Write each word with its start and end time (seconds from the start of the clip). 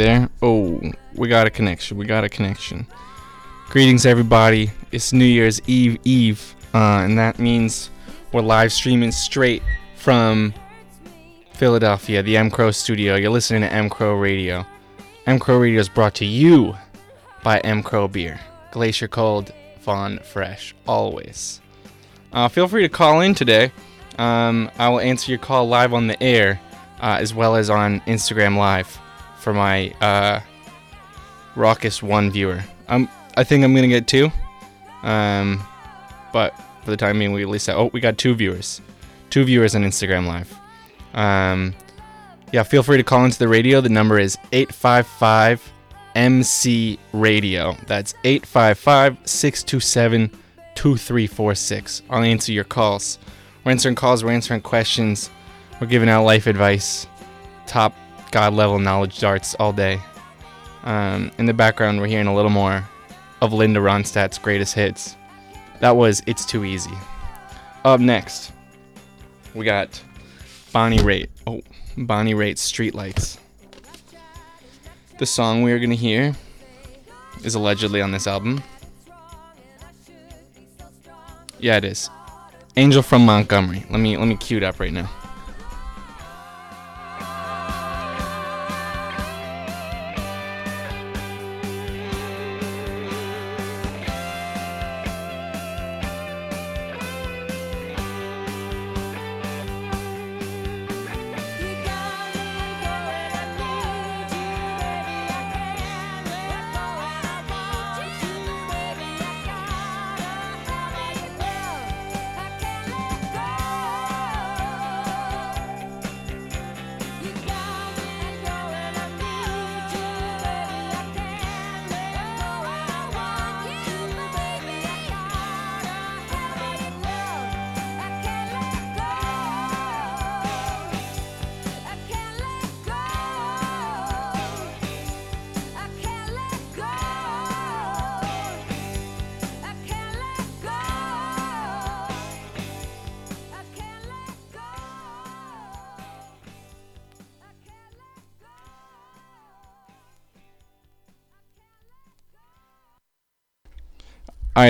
there? 0.00 0.30
Oh, 0.40 0.80
we 1.14 1.28
got 1.28 1.46
a 1.46 1.50
connection. 1.50 1.98
We 1.98 2.06
got 2.06 2.24
a 2.24 2.28
connection. 2.30 2.86
Greetings, 3.68 4.06
everybody. 4.06 4.70
It's 4.92 5.12
New 5.12 5.26
Year's 5.26 5.60
Eve 5.66 5.98
Eve, 6.04 6.54
uh, 6.72 7.04
and 7.04 7.18
that 7.18 7.38
means 7.38 7.90
we're 8.32 8.40
live 8.40 8.72
streaming 8.72 9.12
straight 9.12 9.62
from 9.96 10.54
Philadelphia, 11.52 12.22
the 12.22 12.38
M 12.38 12.50
Crow 12.50 12.70
studio. 12.70 13.16
You're 13.16 13.30
listening 13.30 13.60
to 13.60 13.70
M 13.70 13.90
Crow 13.90 14.14
Radio. 14.14 14.64
M 15.26 15.38
Crow 15.38 15.58
Radio 15.58 15.80
is 15.80 15.90
brought 15.90 16.14
to 16.14 16.24
you 16.24 16.74
by 17.42 17.58
M 17.58 17.82
Crow 17.82 18.08
Beer. 18.08 18.40
Glacier 18.70 19.06
Cold, 19.06 19.52
Fawn 19.80 20.18
Fresh, 20.20 20.74
always. 20.88 21.60
Uh, 22.32 22.48
feel 22.48 22.68
free 22.68 22.82
to 22.82 22.88
call 22.88 23.20
in 23.20 23.34
today. 23.34 23.70
Um, 24.16 24.70
I 24.78 24.88
will 24.88 25.00
answer 25.00 25.30
your 25.30 25.40
call 25.40 25.68
live 25.68 25.92
on 25.92 26.06
the 26.06 26.20
air, 26.22 26.58
uh, 27.02 27.18
as 27.20 27.34
well 27.34 27.54
as 27.54 27.68
on 27.68 28.00
Instagram 28.06 28.56
Live 28.56 28.98
for 29.40 29.52
my 29.52 29.90
uh, 30.00 30.40
raucous 31.56 32.02
one 32.02 32.30
viewer. 32.30 32.62
Um, 32.88 33.08
I 33.36 33.44
think 33.44 33.64
I'm 33.64 33.74
gonna 33.74 33.88
get 33.88 34.06
two, 34.06 34.30
um, 35.02 35.62
but 36.32 36.54
for 36.84 36.90
the 36.90 36.96
time 36.96 37.18
being, 37.18 37.32
we 37.32 37.42
at 37.42 37.48
least 37.48 37.66
have, 37.66 37.76
oh 37.76 37.90
we 37.92 38.00
got 38.00 38.18
two 38.18 38.34
viewers, 38.34 38.80
two 39.30 39.44
viewers 39.44 39.74
on 39.74 39.82
Instagram 39.82 40.26
Live. 40.26 40.54
Um, 41.14 41.74
yeah, 42.52 42.62
feel 42.62 42.82
free 42.82 42.96
to 42.96 43.04
call 43.04 43.24
into 43.24 43.38
the 43.38 43.48
radio. 43.48 43.80
The 43.80 43.88
number 43.88 44.18
is 44.18 44.36
855 44.52 45.72
MC 46.14 46.98
Radio. 47.12 47.76
That's 47.86 48.14
855 48.24 49.18
627 49.24 50.30
2346. 50.74 52.02
I'll 52.10 52.22
answer 52.22 52.52
your 52.52 52.64
calls. 52.64 53.18
We're 53.64 53.72
answering 53.72 53.94
calls, 53.94 54.24
we're 54.24 54.32
answering 54.32 54.62
questions, 54.62 55.30
we're 55.80 55.86
giving 55.86 56.08
out 56.08 56.24
life 56.24 56.46
advice, 56.46 57.06
top 57.66 57.94
God 58.30 58.54
level 58.54 58.78
knowledge 58.78 59.18
darts 59.18 59.54
all 59.56 59.72
day. 59.72 60.00
Um, 60.84 61.30
in 61.38 61.46
the 61.46 61.54
background, 61.54 62.00
we're 62.00 62.06
hearing 62.06 62.26
a 62.26 62.34
little 62.34 62.50
more 62.50 62.88
of 63.40 63.52
Linda 63.52 63.80
Ronstadt's 63.80 64.38
greatest 64.38 64.74
hits. 64.74 65.16
That 65.80 65.96
was 65.96 66.22
It's 66.26 66.44
Too 66.44 66.64
Easy. 66.64 66.96
Up 67.84 68.00
next, 68.00 68.52
we 69.54 69.64
got 69.64 70.02
Bonnie 70.72 70.98
Raitt. 70.98 71.28
Oh, 71.46 71.62
Bonnie 71.96 72.34
Raitt's 72.34 72.70
Streetlights. 72.70 73.38
The 75.18 75.26
song 75.26 75.62
we 75.62 75.72
are 75.72 75.78
going 75.78 75.90
to 75.90 75.96
hear 75.96 76.34
is 77.44 77.54
allegedly 77.54 78.00
on 78.00 78.10
this 78.10 78.26
album. 78.26 78.62
Yeah, 81.58 81.76
it 81.76 81.84
is. 81.84 82.08
Angel 82.76 83.02
from 83.02 83.26
Montgomery. 83.26 83.84
Let 83.90 84.00
me 84.00 84.16
let 84.16 84.26
me 84.26 84.36
cue 84.36 84.56
it 84.56 84.62
up 84.62 84.80
right 84.80 84.92
now. 84.92 85.10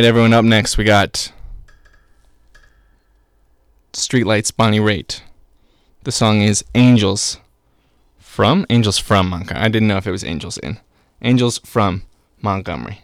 Right, 0.00 0.08
everyone. 0.08 0.32
Up 0.32 0.46
next, 0.46 0.78
we 0.78 0.84
got 0.84 1.30
Streetlights, 3.92 4.56
Bonnie 4.56 4.80
Raitt. 4.80 5.20
The 6.04 6.12
song 6.12 6.40
is 6.40 6.64
"Angels" 6.74 7.36
from 8.18 8.64
Angels 8.70 8.96
from 8.96 9.28
Montgomery. 9.28 9.62
I 9.62 9.68
didn't 9.68 9.88
know 9.88 9.98
if 9.98 10.06
it 10.06 10.10
was 10.10 10.24
Angels 10.24 10.56
in 10.56 10.78
Angels 11.20 11.58
from 11.66 12.04
Montgomery. 12.40 13.02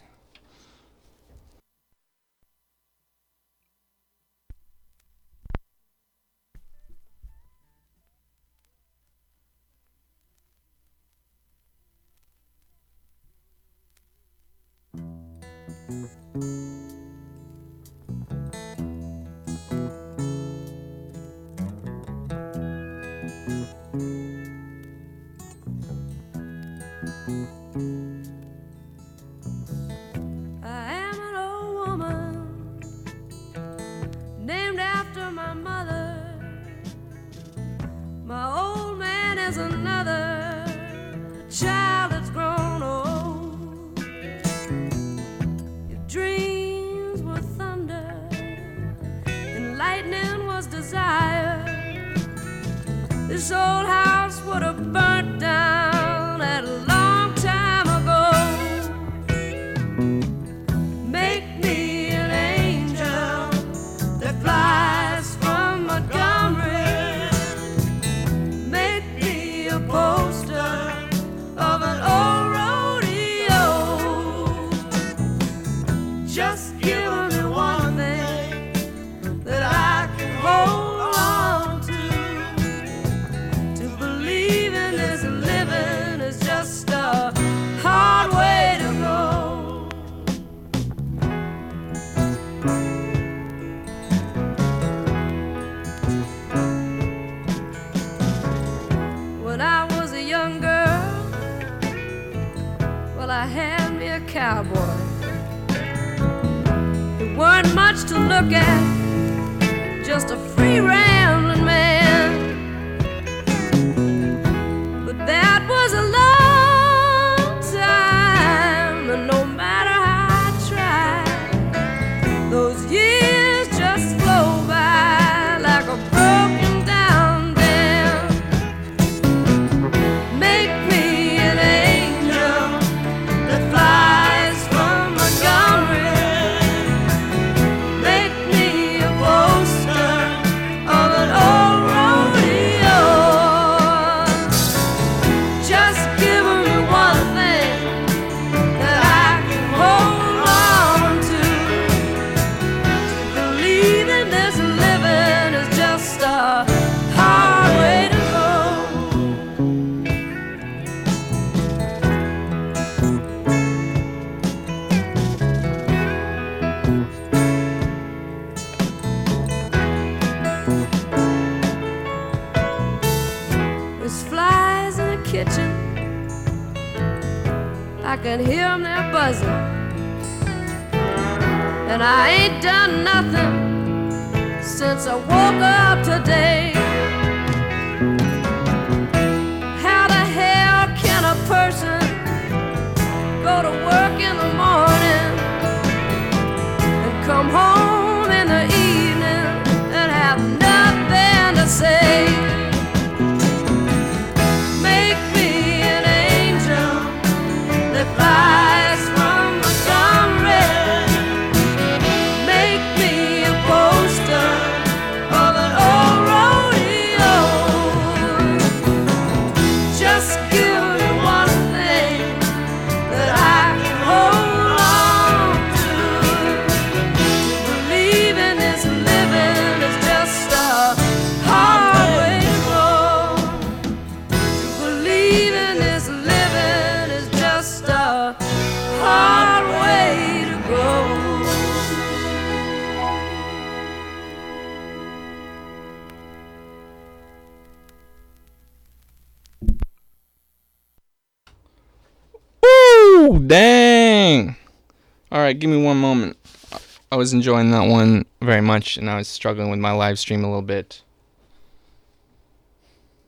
Was 257.26 257.32
enjoying 257.32 257.72
that 257.72 257.88
one 257.88 258.24
very 258.40 258.60
much, 258.60 258.96
and 258.96 259.10
I 259.10 259.16
was 259.16 259.26
struggling 259.26 259.68
with 259.68 259.80
my 259.80 259.90
live 259.90 260.16
stream 260.16 260.44
a 260.44 260.46
little 260.46 260.62
bit. 260.62 261.02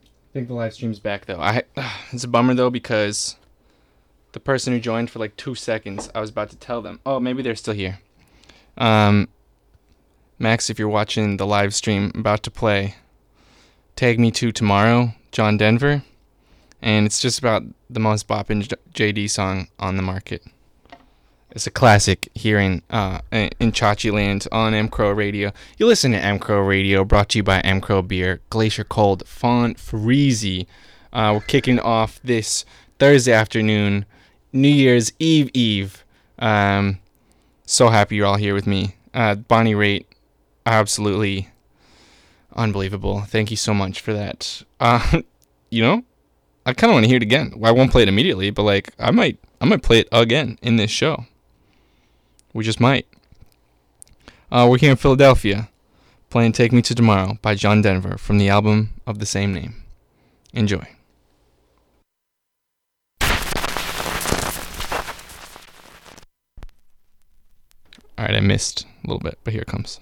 I 0.01 0.31
think 0.31 0.47
the 0.47 0.53
live 0.53 0.73
stream's 0.73 0.99
back 0.99 1.25
though. 1.25 1.41
I 1.41 1.63
it's 2.13 2.23
a 2.23 2.29
bummer 2.29 2.53
though 2.53 2.69
because 2.69 3.35
the 4.31 4.39
person 4.39 4.71
who 4.71 4.79
joined 4.79 5.09
for 5.09 5.19
like 5.19 5.35
two 5.35 5.53
seconds, 5.53 6.09
I 6.15 6.21
was 6.21 6.29
about 6.29 6.49
to 6.51 6.55
tell 6.55 6.81
them. 6.81 7.01
Oh, 7.05 7.19
maybe 7.19 7.41
they're 7.41 7.55
still 7.55 7.73
here. 7.73 7.99
Um, 8.77 9.27
Max, 10.37 10.69
if 10.69 10.79
you're 10.79 10.87
watching 10.87 11.35
the 11.35 11.45
live 11.45 11.75
stream, 11.75 12.13
about 12.15 12.41
to 12.43 12.51
play. 12.51 12.95
Take 13.97 14.17
Me 14.17 14.31
to 14.31 14.53
Tomorrow, 14.53 15.13
John 15.33 15.57
Denver, 15.57 16.03
and 16.81 17.05
it's 17.05 17.19
just 17.19 17.37
about 17.37 17.63
the 17.89 17.99
most 17.99 18.29
bopping 18.29 18.65
JD 18.93 19.29
song 19.29 19.67
on 19.77 19.97
the 19.97 20.03
market. 20.03 20.41
It's 21.51 21.65
a 21.65 21.71
classic 21.71 22.29
here 22.35 22.59
in 22.59 22.83
uh, 22.91 23.21
in 23.31 23.71
Chachi 23.71 24.11
Land 24.11 24.47
on 24.51 24.75
M 24.75 24.87
Crow 24.87 25.11
Radio. 25.11 25.51
You 25.77 25.87
listen 25.87 26.11
to 26.11 26.19
M 26.19 26.37
Crow 26.37 26.61
Radio, 26.61 27.03
brought 27.03 27.29
to 27.29 27.39
you 27.39 27.43
by 27.43 27.59
M 27.61 27.81
Crow 27.81 28.03
Beer, 28.03 28.39
Glacier 28.51 28.83
Cold, 28.83 29.27
Font 29.27 29.77
Freezy. 29.77 30.67
Uh, 31.11 31.31
we're 31.33 31.47
kicking 31.47 31.79
off 31.79 32.19
this 32.23 32.65
Thursday 32.99 33.33
afternoon, 33.33 34.05
New 34.53 34.67
Year's 34.69 35.11
Eve 35.17 35.49
Eve. 35.55 36.05
Um, 36.37 36.99
so 37.65 37.89
happy 37.89 38.17
you're 38.17 38.27
all 38.27 38.37
here 38.37 38.53
with 38.53 38.67
me. 38.67 38.95
Uh, 39.11 39.33
Bonnie 39.33 39.73
Raitt, 39.73 40.05
absolutely 40.67 41.49
unbelievable. 42.55 43.21
Thank 43.21 43.49
you 43.49 43.57
so 43.57 43.73
much 43.73 44.01
for 44.01 44.13
that. 44.13 44.63
Uh, 44.79 45.21
you 45.71 45.81
know, 45.81 46.03
I 46.67 46.73
kind 46.73 46.91
of 46.91 46.93
want 46.93 47.05
to 47.05 47.09
hear 47.09 47.17
it 47.17 47.23
again. 47.23 47.53
I 47.63 47.71
won't 47.71 47.91
play 47.91 48.03
it 48.03 48.07
immediately, 48.07 48.51
but 48.51 48.63
like 48.63 48.93
I 48.99 49.09
might, 49.09 49.39
I 49.59 49.65
might 49.65 49.81
play 49.81 50.01
it 50.01 50.09
again 50.11 50.59
in 50.61 50.75
this 50.75 50.91
show. 50.91 51.25
We 52.53 52.63
just 52.63 52.79
might. 52.79 53.05
Uh, 54.51 54.67
we're 54.69 54.79
here 54.79 54.91
in 54.91 54.97
Philadelphia, 54.97 55.69
playing 56.31 56.53
"Take 56.53 56.71
Me 56.71 56.81
to 56.81 56.95
Tomorrow" 56.95 57.37
by 57.41 57.53
John 57.53 57.81
Denver 57.81 58.17
from 58.17 58.39
the 58.39 58.49
album 58.49 58.93
of 59.05 59.19
the 59.19 59.25
same 59.27 59.53
name. 59.53 59.83
Enjoy. 60.53 60.87
All 68.17 68.25
right, 68.25 68.35
I 68.35 68.39
missed 68.39 68.85
a 69.03 69.07
little 69.07 69.21
bit, 69.21 69.37
but 69.43 69.53
here 69.53 69.61
it 69.61 69.67
comes. 69.67 69.99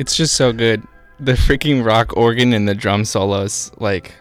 It's 0.00 0.16
just 0.16 0.34
so 0.34 0.50
good. 0.50 0.82
The 1.18 1.32
freaking 1.32 1.84
rock 1.84 2.16
organ 2.16 2.54
and 2.54 2.66
the 2.66 2.74
drum 2.74 3.04
solos, 3.04 3.70
like 3.76 4.14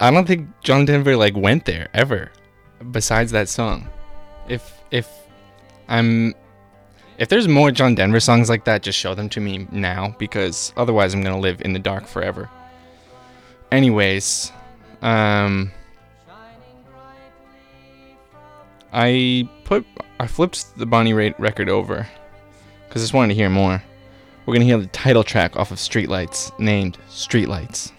I 0.00 0.10
don't 0.10 0.26
think 0.26 0.48
John 0.60 0.84
Denver 0.84 1.16
like 1.16 1.36
went 1.36 1.66
there 1.66 1.88
ever. 1.94 2.32
Besides 2.90 3.30
that 3.30 3.48
song. 3.48 3.88
If 4.48 4.82
if 4.90 5.08
I'm 5.86 6.34
if 7.18 7.28
there's 7.28 7.46
more 7.46 7.70
John 7.70 7.94
Denver 7.94 8.18
songs 8.18 8.48
like 8.48 8.64
that, 8.64 8.82
just 8.82 8.98
show 8.98 9.14
them 9.14 9.28
to 9.28 9.40
me 9.40 9.68
now 9.70 10.16
because 10.18 10.72
otherwise 10.76 11.14
I'm 11.14 11.22
gonna 11.22 11.38
live 11.38 11.60
in 11.60 11.72
the 11.72 11.78
dark 11.78 12.08
forever. 12.08 12.50
Anyways, 13.70 14.50
um, 15.00 15.70
I 18.92 19.48
put 19.62 19.86
I 20.18 20.26
flipped 20.26 20.76
the 20.76 20.86
Bonnie 20.86 21.12
Raitt 21.12 21.38
record 21.38 21.68
over 21.68 22.08
because 22.88 23.00
I 23.00 23.04
just 23.04 23.14
wanted 23.14 23.28
to 23.28 23.34
hear 23.34 23.48
more. 23.48 23.80
We're 24.50 24.54
gonna 24.54 24.64
hear 24.64 24.78
the 24.78 24.86
title 24.88 25.22
track 25.22 25.56
off 25.56 25.70
of 25.70 25.78
Streetlights, 25.78 26.58
named 26.58 26.98
Streetlights. 27.08 27.92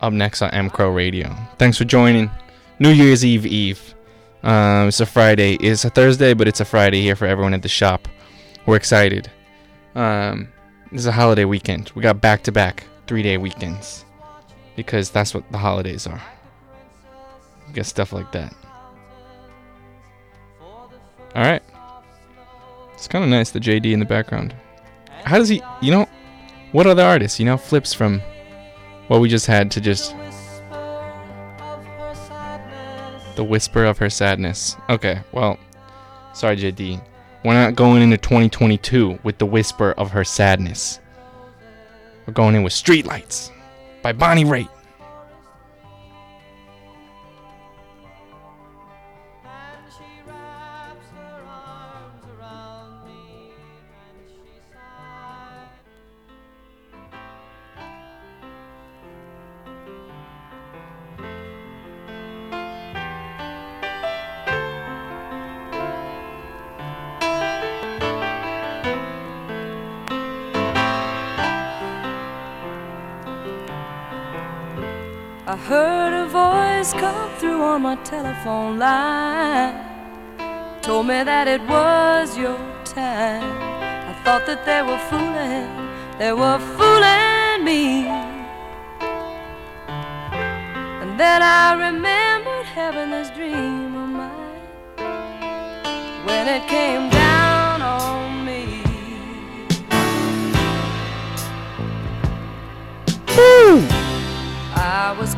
Up 0.00 0.10
next 0.10 0.40
on 0.40 0.48
M 0.52 0.70
Crow 0.70 0.88
Radio. 0.88 1.36
Thanks 1.58 1.76
for 1.76 1.84
joining. 1.84 2.30
New 2.78 2.88
Year's 2.88 3.22
Eve 3.22 3.44
Eve. 3.44 3.94
Um, 4.42 4.88
it's 4.88 5.00
a 5.00 5.04
Friday. 5.04 5.56
It's 5.56 5.84
a 5.84 5.90
Thursday, 5.90 6.32
but 6.32 6.48
it's 6.48 6.60
a 6.60 6.64
Friday 6.64 7.02
here 7.02 7.14
for 7.14 7.26
everyone 7.26 7.52
at 7.52 7.60
the 7.60 7.68
shop. 7.68 8.08
We're 8.64 8.76
excited. 8.76 9.30
Um, 9.94 10.48
this 10.90 11.00
is 11.00 11.06
a 11.06 11.12
holiday 11.12 11.44
weekend. 11.44 11.92
We 11.94 12.00
got 12.00 12.22
back 12.22 12.42
to 12.44 12.50
back 12.50 12.84
three 13.06 13.22
day 13.22 13.36
weekends 13.36 14.06
because 14.76 15.10
that's 15.10 15.34
what 15.34 15.44
the 15.52 15.58
holidays 15.58 16.06
are. 16.06 16.22
We 17.68 17.74
got 17.74 17.84
stuff 17.84 18.14
like 18.14 18.32
that. 18.32 18.54
All 20.58 21.42
right. 21.42 21.62
It's 22.94 23.08
kind 23.08 23.22
of 23.22 23.28
nice 23.28 23.50
the 23.50 23.60
JD 23.60 23.92
in 23.92 24.00
the 24.00 24.06
background. 24.06 24.54
How 25.24 25.38
does 25.38 25.48
he? 25.48 25.62
You 25.80 25.92
know, 25.92 26.08
what 26.72 26.86
other 26.86 27.04
artist? 27.04 27.38
You 27.38 27.46
know, 27.46 27.56
flips 27.56 27.92
from 27.92 28.22
what 29.08 29.20
we 29.20 29.28
just 29.28 29.46
had 29.46 29.70
to 29.72 29.80
just 29.80 30.14
the 33.36 33.44
whisper 33.44 33.84
of 33.84 33.98
her 33.98 34.10
sadness. 34.10 34.76
Okay, 34.88 35.20
well, 35.32 35.58
sorry, 36.34 36.56
JD. 36.56 37.02
We're 37.44 37.54
not 37.54 37.74
going 37.74 38.02
into 38.02 38.18
2022 38.18 39.18
with 39.22 39.38
the 39.38 39.46
whisper 39.46 39.92
of 39.92 40.10
her 40.10 40.24
sadness. 40.24 41.00
We're 42.26 42.34
going 42.34 42.54
in 42.54 42.62
with 42.62 42.74
Streetlights 42.74 43.50
by 44.02 44.12
Bonnie 44.12 44.44
Raitt. 44.44 44.68
Heard 75.70 76.12
a 76.12 76.26
voice 76.26 76.92
come 76.94 77.30
through 77.38 77.62
on 77.62 77.82
my 77.82 77.94
telephone 78.02 78.76
line. 78.76 79.76
Told 80.82 81.06
me 81.06 81.22
that 81.22 81.46
it 81.46 81.62
was 81.74 82.36
your 82.36 82.58
time. 82.84 83.52
I 84.10 84.12
thought 84.24 84.46
that 84.46 84.66
they 84.66 84.82
were 84.88 85.02
fooling, 85.10 85.70
they 86.18 86.32
were 86.32 86.58
fooling 86.76 87.64
me. 87.64 88.08
And 91.02 91.10
then 91.22 91.40
I 91.40 91.66
remembered 91.86 92.66
having 92.66 93.10
this 93.12 93.30
dream 93.30 93.94
of 94.02 94.08
mine 94.20 94.66
when 96.26 96.48
it 96.48 96.66
came 96.66 97.10
down 97.10 97.19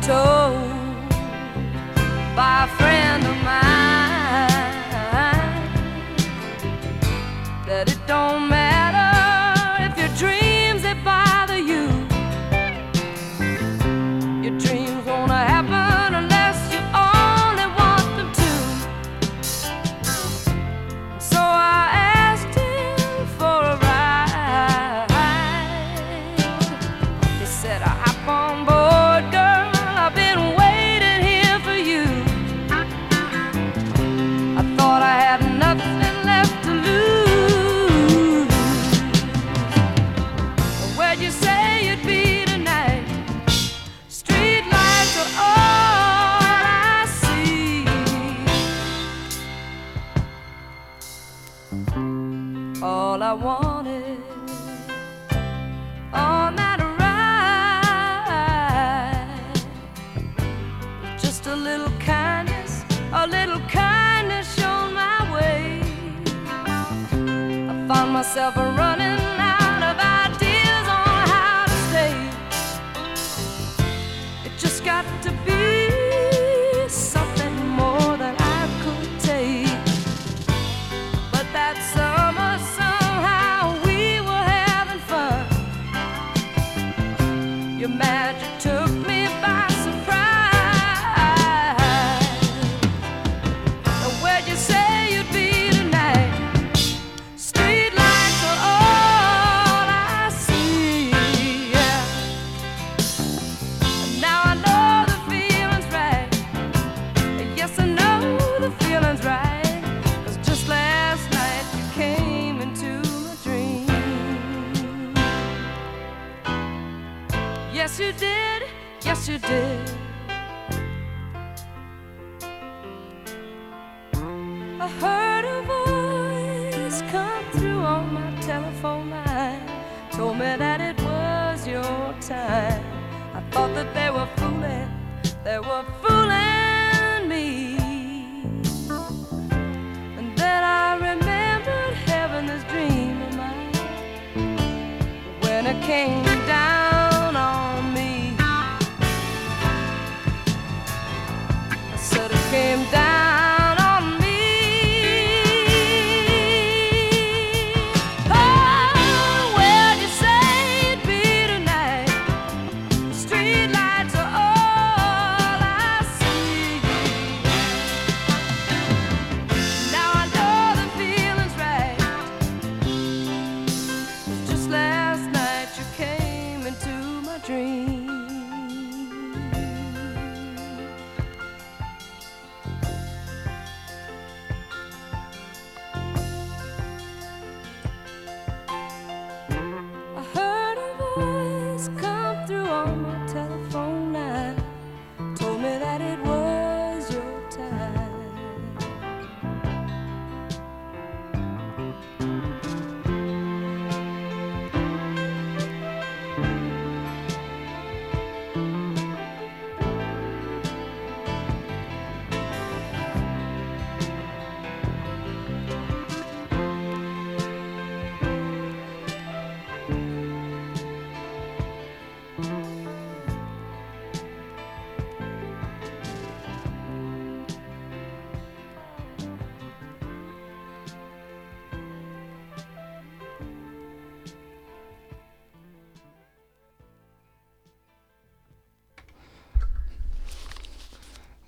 told 0.05 1.09
by 2.35 2.67
a 2.67 2.92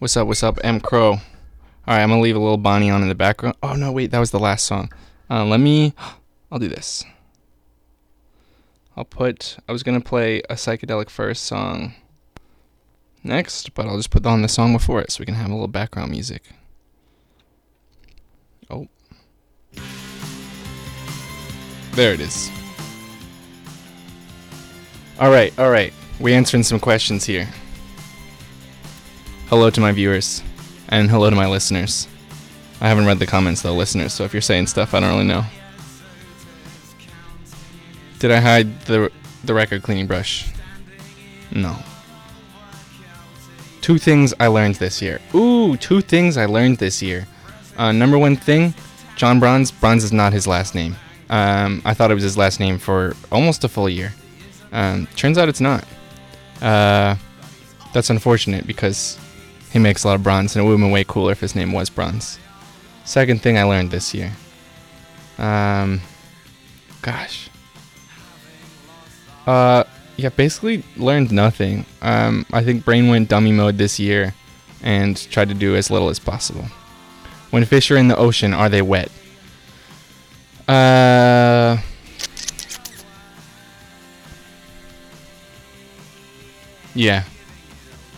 What's 0.05 0.17
up? 0.17 0.27
What's 0.27 0.43
up? 0.43 0.59
M 0.63 0.79
Crow. 0.79 1.13
All 1.13 1.19
right, 1.87 2.03
I'm 2.03 2.09
gonna 2.09 2.21
leave 2.21 2.35
a 2.35 2.39
little 2.39 2.59
Bonnie 2.59 2.91
on 2.91 3.01
in 3.01 3.09
the 3.09 3.15
background. 3.15 3.57
Oh 3.63 3.73
no, 3.73 3.91
wait, 3.91 4.11
that 4.11 4.19
was 4.19 4.29
the 4.29 4.37
last 4.37 4.63
song. 4.67 4.93
Uh, 5.31 5.43
let 5.43 5.59
me. 5.59 5.95
I'll 6.51 6.59
do 6.59 6.67
this. 6.67 7.03
I'll 8.95 9.03
put. 9.03 9.57
I 9.67 9.71
was 9.71 9.81
gonna 9.81 10.01
play 10.01 10.41
a 10.41 10.53
Psychedelic 10.53 11.09
Furs 11.09 11.39
song 11.39 11.95
next, 13.23 13.73
but 13.73 13.87
I'll 13.87 13.97
just 13.97 14.11
put 14.11 14.27
on 14.27 14.43
the 14.43 14.47
song 14.47 14.73
before 14.73 15.01
it 15.01 15.11
so 15.11 15.21
we 15.21 15.25
can 15.25 15.33
have 15.33 15.49
a 15.49 15.53
little 15.53 15.67
background 15.67 16.11
music. 16.11 16.43
Oh. 18.69 18.87
There 21.93 22.13
it 22.13 22.19
is. 22.19 22.51
All 25.19 25.31
right, 25.31 25.51
all 25.57 25.71
right. 25.71 25.91
We're 26.19 26.37
answering 26.37 26.61
some 26.61 26.79
questions 26.79 27.25
here. 27.25 27.49
Hello 29.47 29.69
to 29.69 29.79
my 29.79 29.91
viewers, 29.91 30.41
and 30.89 31.07
hello 31.09 31.29
to 31.29 31.35
my 31.35 31.45
listeners. 31.45 32.07
I 32.81 32.87
haven't 32.87 33.05
read 33.05 33.19
the 33.19 33.27
comments 33.27 33.61
though, 33.61 33.75
listeners, 33.75 34.11
so 34.11 34.23
if 34.23 34.33
you're 34.33 34.41
saying 34.41 34.67
stuff, 34.67 34.95
I 34.95 34.99
don't 34.99 35.11
really 35.11 35.25
know. 35.25 35.43
Did 38.17 38.31
I 38.31 38.39
hide 38.39 38.81
the 38.81 39.11
the 39.43 39.53
record 39.53 39.83
cleaning 39.83 40.07
brush? 40.07 40.51
No. 41.51 41.77
Two 43.81 43.99
things 43.99 44.33
I 44.39 44.47
learned 44.47 44.75
this 44.75 44.99
year. 44.99 45.21
Ooh, 45.35 45.77
two 45.77 46.01
things 46.01 46.37
I 46.37 46.45
learned 46.47 46.79
this 46.79 47.03
year. 47.03 47.27
Uh, 47.77 47.91
number 47.91 48.17
one 48.17 48.35
thing, 48.35 48.73
John 49.15 49.39
Bronze. 49.39 49.69
Bronze 49.71 50.03
is 50.03 50.11
not 50.11 50.33
his 50.33 50.47
last 50.47 50.73
name. 50.73 50.95
Um, 51.29 51.83
I 51.85 51.93
thought 51.93 52.09
it 52.09 52.15
was 52.15 52.23
his 52.23 52.35
last 52.37 52.59
name 52.59 52.79
for 52.79 53.15
almost 53.31 53.63
a 53.63 53.69
full 53.69 53.89
year. 53.89 54.11
Um, 54.71 55.07
turns 55.15 55.37
out 55.37 55.49
it's 55.49 55.61
not. 55.61 55.85
Uh, 56.63 57.15
that's 57.93 58.09
unfortunate 58.09 58.65
because 58.65 59.19
he 59.75 59.79
makes 59.79 60.05
a 60.05 60.07
lot 60.07 60.15
of 60.15 60.23
bronze, 60.23 60.55
and 60.55 60.63
it 60.63 60.65
would 60.65 60.71
have 60.71 60.79
been 60.79 60.89
way 60.89 61.03
cooler 61.03 61.33
if 61.33 61.41
his 61.41 61.53
name 61.53 61.73
was 61.73 61.89
Bronze. 61.89 62.39
Second 63.03 63.41
thing 63.41 63.57
I 63.57 63.63
learned 63.63 63.91
this 63.91 64.13
year. 64.13 64.31
Um, 65.37 65.99
gosh. 67.01 67.49
Uh, 69.45 69.83
yeah, 70.15 70.29
basically 70.29 70.85
learned 70.95 71.33
nothing. 71.33 71.85
Um, 72.01 72.45
I 72.53 72.63
think 72.63 72.85
Brain 72.85 73.09
went 73.09 73.27
dummy 73.27 73.51
mode 73.51 73.77
this 73.77 73.99
year 73.99 74.33
and 74.81 75.17
tried 75.29 75.49
to 75.49 75.53
do 75.53 75.75
as 75.75 75.91
little 75.91 76.07
as 76.07 76.19
possible. 76.19 76.67
When 77.49 77.65
fish 77.65 77.91
are 77.91 77.97
in 77.97 78.07
the 78.07 78.15
ocean, 78.15 78.53
are 78.53 78.69
they 78.69 78.81
wet? 78.81 79.11
Uh. 80.69 81.79
Yeah. 86.93 87.25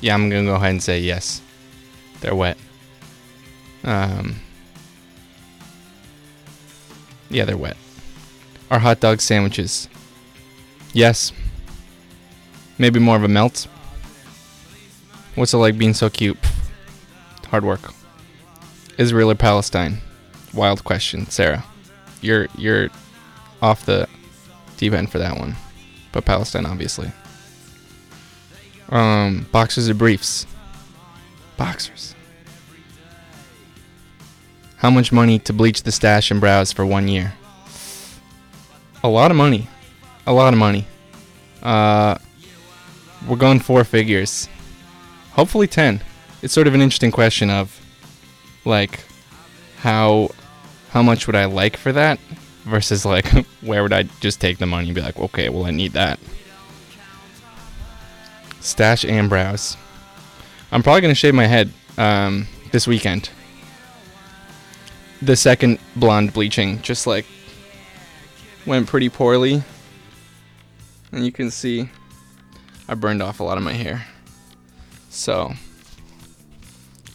Yeah, 0.02 0.14
I'm 0.14 0.30
gonna 0.30 0.44
go 0.44 0.54
ahead 0.54 0.70
and 0.70 0.84
say 0.84 1.00
yes. 1.00 1.42
They're 2.22 2.36
wet. 2.36 2.58
Um. 3.84 4.36
Yeah, 7.30 7.46
they're 7.46 7.58
wet. 7.58 7.78
Are 8.70 8.80
hot 8.80 9.00
dog 9.00 9.22
sandwiches? 9.22 9.88
Yes. 10.94 11.32
Maybe 12.78 13.00
more 13.00 13.16
of 13.16 13.24
a 13.24 13.28
melt. 13.28 13.68
What's 15.36 15.54
it 15.54 15.58
like 15.58 15.78
being 15.78 15.94
so 15.94 16.10
cute? 16.10 16.38
Hard 17.50 17.64
work. 17.64 17.94
Israel 18.98 19.32
or 19.32 19.36
Palestine? 19.36 20.00
Wild 20.54 20.84
question, 20.84 21.30
Sarah. 21.30 21.64
You're 22.22 22.48
you're 22.58 22.90
off 23.62 23.86
the 23.86 24.08
deep 24.78 24.94
end 24.94 25.12
for 25.12 25.20
that 25.20 25.38
one, 25.38 25.56
but 26.12 26.26
Palestine 26.26 26.66
obviously. 26.66 27.12
Um, 28.90 29.46
boxers 29.52 29.90
or 29.90 29.94
briefs? 29.94 30.46
Boxers. 31.58 32.16
How 34.78 34.92
much 34.92 35.12
money 35.12 35.40
to 35.40 35.54
bleach 35.54 35.84
the 35.84 35.92
stash 35.92 36.30
and 36.30 36.40
brows 36.40 36.72
for 36.72 36.86
one 36.86 37.08
year? 37.08 37.34
A 39.04 39.10
lot 39.10 39.32
of 39.32 39.38
money. 39.38 39.68
A 40.28 40.34
lot 40.34 40.54
of 40.54 40.60
money. 40.60 40.86
Uh, 41.64 42.18
we're 43.28 43.38
going 43.38 43.60
four 43.60 43.84
figures. 43.84 44.48
Hopefully 45.32 45.68
ten. 45.68 46.02
It's 46.44 46.54
sort 46.54 46.68
of 46.68 46.76
an 46.76 46.82
interesting 46.82 47.12
question 47.12 47.50
of, 47.50 47.82
like, 48.64 49.04
how, 49.80 50.30
how 50.92 51.02
much 51.02 51.26
would 51.26 51.36
I 51.36 51.46
like 51.46 51.76
for 51.76 51.92
that, 51.92 52.20
versus 52.66 53.04
like, 53.06 53.28
where 53.62 53.82
would 53.82 53.94
I 53.94 54.04
just 54.22 54.40
take 54.40 54.60
the 54.60 54.68
money 54.68 54.88
and 54.88 54.96
be 54.96 55.02
like, 55.02 55.18
okay, 55.18 55.50
well 55.50 55.66
I 55.66 55.72
need 55.72 55.94
that. 55.94 56.20
Stash 58.60 59.06
and 59.06 59.30
brows. 59.30 59.78
I'm 60.72 60.84
probably 60.84 61.02
gonna 61.02 61.16
shave 61.16 61.34
my 61.34 61.48
head 61.48 61.72
um, 61.98 62.48
this 62.72 62.88
weekend. 62.88 63.30
The 65.22 65.36
second 65.36 65.80
blonde 65.96 66.34
bleaching 66.34 66.82
just 66.82 67.08
like 67.08 67.26
went 68.66 68.88
pretty 68.88 69.10
poorly, 69.10 69.64
and 71.12 71.26
you 71.26 71.32
can 71.32 71.50
see 71.50 71.90
I 72.88 72.96
burned 72.96 73.22
off 73.22 73.40
a 73.40 73.44
lot 73.44 73.58
of 73.58 73.64
my 73.64 73.74
hair. 73.74 74.06
So, 75.10 75.54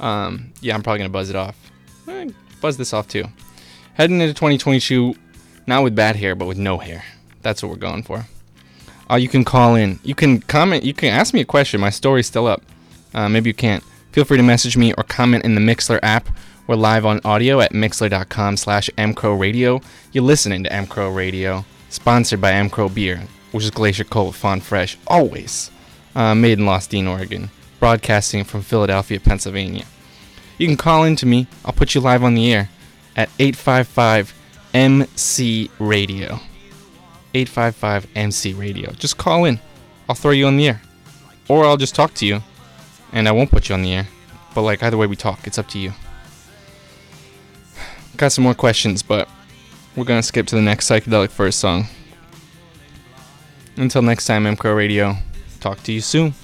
um, 0.01 0.53
yeah, 0.61 0.75
I'm 0.75 0.83
probably 0.83 0.99
gonna 0.99 1.11
buzz 1.11 1.31
it 1.31 1.37
off. 1.37 1.57
Eh, 2.09 2.31
buzz 2.61 2.77
this 2.77 2.93
off 2.93 3.07
too. 3.07 3.25
Heading 3.95 4.21
into 4.21 4.35
2022, 4.35 5.15
not 5.67 5.83
with 5.83 5.95
bad 5.95 6.17
hair, 6.17 6.35
but 6.35 6.47
with 6.47 6.59
no 6.59 6.79
hair. 6.79 7.05
That's 7.43 7.63
what 7.63 7.71
we're 7.71 7.77
going 7.77 8.03
for. 8.03 8.27
Uh, 9.11 9.17
you 9.17 9.29
can 9.29 9.45
call 9.45 9.75
in. 9.75 10.01
You 10.03 10.15
can 10.15 10.41
comment. 10.41 10.85
You 10.85 10.95
can 10.95 11.11
ask 11.11 11.35
me 11.35 11.41
a 11.41 11.45
question. 11.45 11.81
My 11.81 11.91
story's 11.91 12.27
still 12.27 12.47
up. 12.47 12.63
Uh, 13.15 13.29
maybe 13.29 13.51
you 13.51 13.55
can't. 13.55 13.83
Feel 14.13 14.25
free 14.25 14.37
to 14.37 14.43
message 14.43 14.77
me 14.77 14.93
or 14.95 15.05
comment 15.05 15.45
in 15.45 15.55
the 15.55 15.61
Mixlr 15.61 15.99
app. 16.03 16.29
We're 16.67 16.77
live 16.77 17.05
on 17.05 17.21
audio 17.25 17.61
at 17.61 17.73
mixlr.com 17.73 18.57
slash 18.57 18.89
mcrowradio. 18.97 19.83
You're 20.13 20.25
listening 20.25 20.63
to 20.63 20.71
mcrow 20.71 21.15
radio, 21.15 21.65
sponsored 21.89 22.41
by 22.41 22.53
mcrow 22.53 22.93
beer, 22.93 23.23
which 23.51 23.65
is 23.65 23.71
Glacier 23.71 24.05
Cold 24.05 24.37
Fawn 24.37 24.61
Fresh, 24.61 24.97
always. 25.09 25.73
Uh, 26.15 26.35
made 26.35 26.59
in 26.61 26.67
Lost 26.67 26.91
Dean, 26.91 27.09
Oregon. 27.09 27.51
Broadcasting 27.81 28.45
from 28.45 28.63
Philadelphia, 28.63 29.19
Pennsylvania. 29.19 29.85
You 30.57 30.69
can 30.69 30.77
call 30.77 31.03
in 31.03 31.17
to 31.17 31.27
me. 31.27 31.49
I'll 31.65 31.73
put 31.73 31.95
you 31.97 32.01
live 32.01 32.23
on 32.23 32.35
the 32.35 32.53
air 32.53 32.71
at 33.17 33.29
855 33.41 34.33
MC 34.73 35.69
Radio. 35.81 36.39
855 37.35 38.07
MC 38.15 38.53
Radio. 38.53 38.93
Just 38.93 39.19
call 39.19 39.47
in. 39.47 39.59
I'll 40.09 40.15
throw 40.15 40.31
you 40.31 40.47
on 40.47 40.57
the 40.57 40.69
air. 40.69 40.83
Or 41.49 41.65
I'll 41.65 41.77
just 41.77 41.95
talk 41.95 42.15
to 42.15 42.27
you. 42.27 42.41
And 43.13 43.29
I 43.29 43.33
won't 43.33 43.51
put 43.51 43.69
you 43.69 43.75
on 43.75 43.83
the 43.83 43.93
air. 43.93 44.09
But 44.55 44.63
like 44.63 44.83
either 44.83 44.97
way 44.97 45.07
we 45.07 45.17
talk, 45.17 45.47
it's 45.47 45.59
up 45.59 45.69
to 45.69 45.79
you. 45.79 45.93
Got 48.17 48.33
some 48.33 48.45
more 48.45 48.55
questions, 48.55 49.03
but 49.03 49.29
we're 49.97 50.05
gonna 50.05 50.23
skip 50.23 50.47
to 50.49 50.55
the 50.55 50.63
next 50.63 50.89
Psychedelic 50.89 51.31
Furs 51.31 51.57
song. 51.57 51.87
Until 53.77 54.03
next 54.03 54.27
time, 54.27 54.45
MCRO 54.45 54.77
Radio. 54.77 55.17
Talk 55.61 55.83
to 55.85 55.93
you 55.93 56.01
soon. 56.01 56.35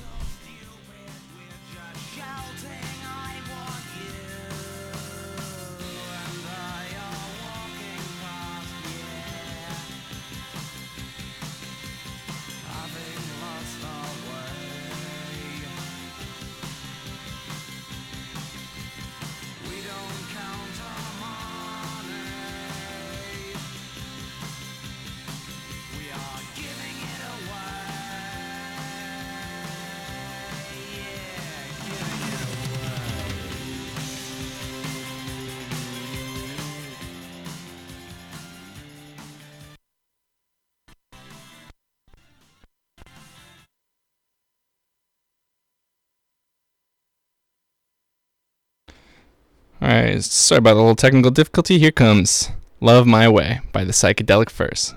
Alright, 49.89 50.23
sorry 50.23 50.59
about 50.59 50.75
the 50.75 50.81
little 50.81 50.95
technical 50.95 51.31
difficulty. 51.31 51.79
Here 51.79 51.91
comes 51.91 52.51
Love 52.79 53.07
My 53.07 53.27
Way 53.27 53.63
by 53.73 53.85
the 53.85 53.93
Psychedelic 53.93 54.51
Furs. 54.51 54.95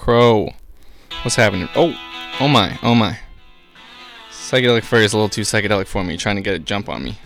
Crow, 0.00 0.54
What's 1.20 1.36
happening? 1.36 1.68
Oh, 1.76 1.94
oh 2.40 2.48
my, 2.48 2.78
oh 2.82 2.94
my. 2.94 3.18
Psychedelic 4.30 4.82
Fur 4.82 5.00
is 5.00 5.12
a 5.12 5.16
little 5.18 5.28
too 5.28 5.42
psychedelic 5.42 5.88
for 5.88 6.02
me. 6.02 6.16
Trying 6.16 6.36
to 6.36 6.42
get 6.42 6.54
a 6.54 6.58
jump 6.58 6.88
on 6.88 7.04
me. 7.04 7.18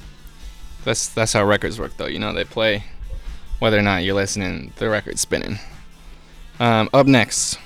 That's 0.82 1.06
that's 1.06 1.34
how 1.34 1.44
records 1.44 1.78
work, 1.78 1.96
though. 1.96 2.08
You 2.08 2.18
know, 2.18 2.32
they 2.32 2.42
play 2.42 2.82
whether 3.60 3.78
or 3.78 3.82
not 3.82 4.02
you're 4.02 4.16
listening. 4.16 4.72
The 4.74 4.88
record's 4.88 5.20
spinning. 5.20 5.60
Um, 6.58 6.90
up 6.92 7.06
next, 7.06 7.60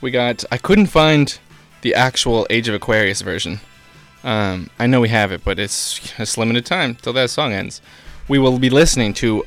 we 0.00 0.10
got. 0.10 0.42
I 0.50 0.56
couldn't 0.56 0.86
find 0.86 1.38
the 1.82 1.94
actual 1.94 2.46
Age 2.48 2.66
of 2.66 2.74
Aquarius 2.74 3.20
version. 3.20 3.60
Um, 4.24 4.70
I 4.78 4.86
know 4.86 5.02
we 5.02 5.10
have 5.10 5.32
it, 5.32 5.44
but 5.44 5.58
it's 5.58 6.18
it's 6.18 6.38
limited 6.38 6.64
time 6.64 6.94
till 6.94 7.12
that 7.12 7.28
song 7.28 7.52
ends. 7.52 7.82
We 8.26 8.38
will 8.38 8.58
be 8.58 8.70
listening 8.70 9.12
to 9.14 9.44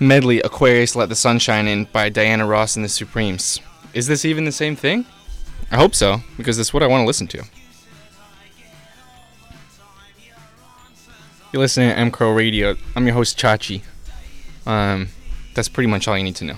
medley 0.00 0.40
Aquarius 0.40 0.94
Let 0.94 1.08
the 1.08 1.14
Sunshine 1.14 1.66
In 1.66 1.84
by 1.84 2.08
Diana 2.08 2.46
Ross 2.46 2.76
and 2.76 2.84
the 2.84 2.88
Supremes. 2.88 3.60
Is 3.94 4.06
this 4.06 4.24
even 4.24 4.44
the 4.44 4.52
same 4.52 4.76
thing? 4.76 5.06
I 5.70 5.76
hope 5.76 5.94
so, 5.94 6.22
because 6.36 6.58
it's 6.58 6.72
what 6.72 6.82
I 6.82 6.86
want 6.86 7.02
to 7.02 7.06
listen 7.06 7.26
to. 7.28 7.44
You're 11.52 11.60
listening 11.60 11.90
to 11.90 11.98
M 11.98 12.10
Crow 12.10 12.32
Radio. 12.32 12.76
I'm 12.94 13.06
your 13.06 13.14
host 13.14 13.38
Chachi. 13.38 13.82
Um, 14.66 15.08
that's 15.54 15.68
pretty 15.68 15.88
much 15.88 16.06
all 16.06 16.16
you 16.16 16.24
need 16.24 16.36
to 16.36 16.44
know. 16.44 16.56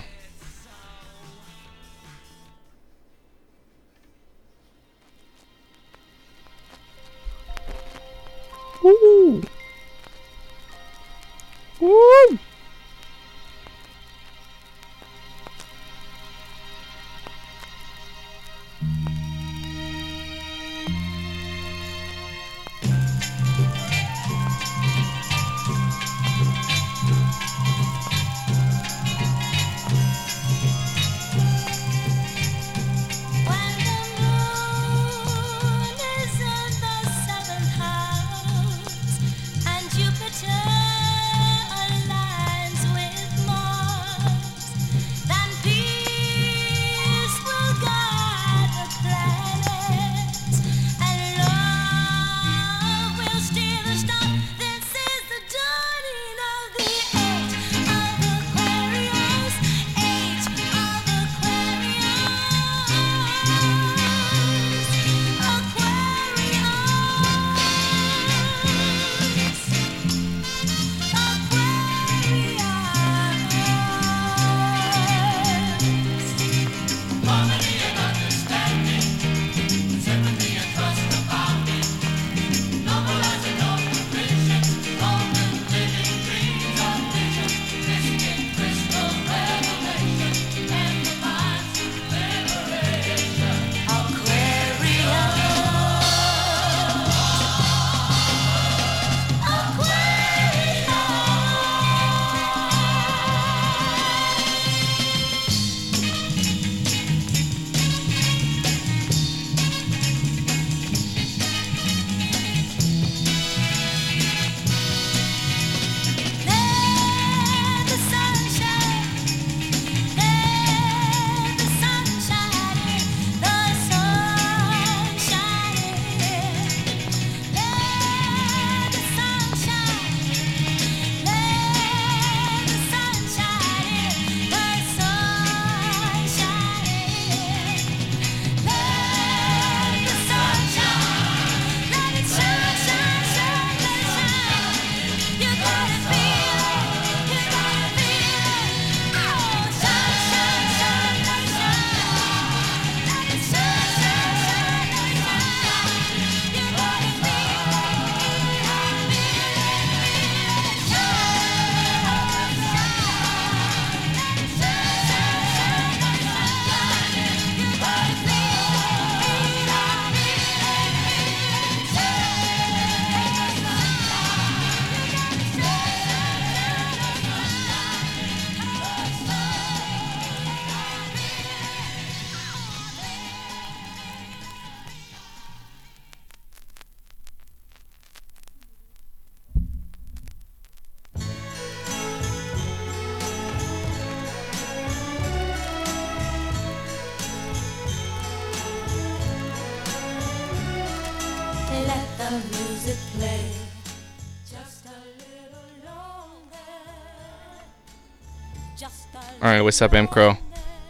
All 209.51 209.57
right, 209.57 209.63
what's 209.63 209.81
up, 209.81 209.93
M 209.93 210.07
Crow? 210.07 210.37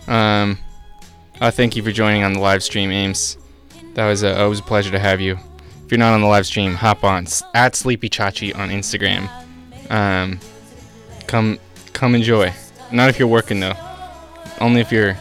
Um, 0.08 0.60
uh, 1.39 1.50
thank 1.50 1.76
you 1.76 1.82
for 1.82 1.91
joining 1.91 2.24
on 2.24 2.34
the 2.34 2.39
live 2.39 2.62
stream, 2.62 2.91
Ames. 2.91 3.36
That 3.95 4.06
was 4.06 4.21
a, 4.21 4.39
it 4.39 4.47
was 4.47 4.60
a 4.60 4.62
pleasure 4.62 4.91
to 4.91 5.00
have 5.00 5.19
you. 5.19 5.39
If 5.84 5.91
you're 5.91 5.97
not 5.97 6.13
on 6.13 6.21
the 6.21 6.28
live 6.28 6.45
stream, 6.45 6.76
hop 6.76 7.04
on 7.04 7.26
at 7.56 7.76
Sleepy 7.76 8.08
Chachi 8.08 8.56
on 8.56 8.69
Instagram. 8.69 9.28
Um, 9.89 10.39
come 11.26 11.58
come 11.93 12.13
enjoy. 12.13 12.54
Not 12.91 13.10
if 13.10 13.17
you're 13.17 13.28
working 13.28 13.60
though. 13.60 13.74
Only 14.60 14.80
if 14.80 14.91
you're. 14.91 15.17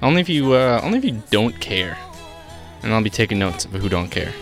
Only 0.00 0.22
if 0.22 0.30
you 0.30 0.54
uh, 0.54 0.80
only 0.82 0.96
if 0.96 1.04
you 1.04 1.22
don't 1.30 1.60
care. 1.60 1.98
And 2.82 2.94
I'll 2.94 3.02
be 3.02 3.10
taking 3.10 3.38
notes 3.38 3.66
of 3.66 3.72
who 3.72 3.90
don't 3.90 4.08
care. 4.08 4.32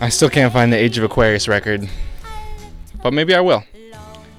I 0.00 0.08
still 0.08 0.30
can't 0.30 0.50
find 0.50 0.72
the 0.72 0.78
Age 0.78 0.96
of 0.96 1.04
Aquarius 1.04 1.46
record, 1.46 1.86
but 3.02 3.12
maybe 3.12 3.34
I 3.34 3.40
will. 3.42 3.64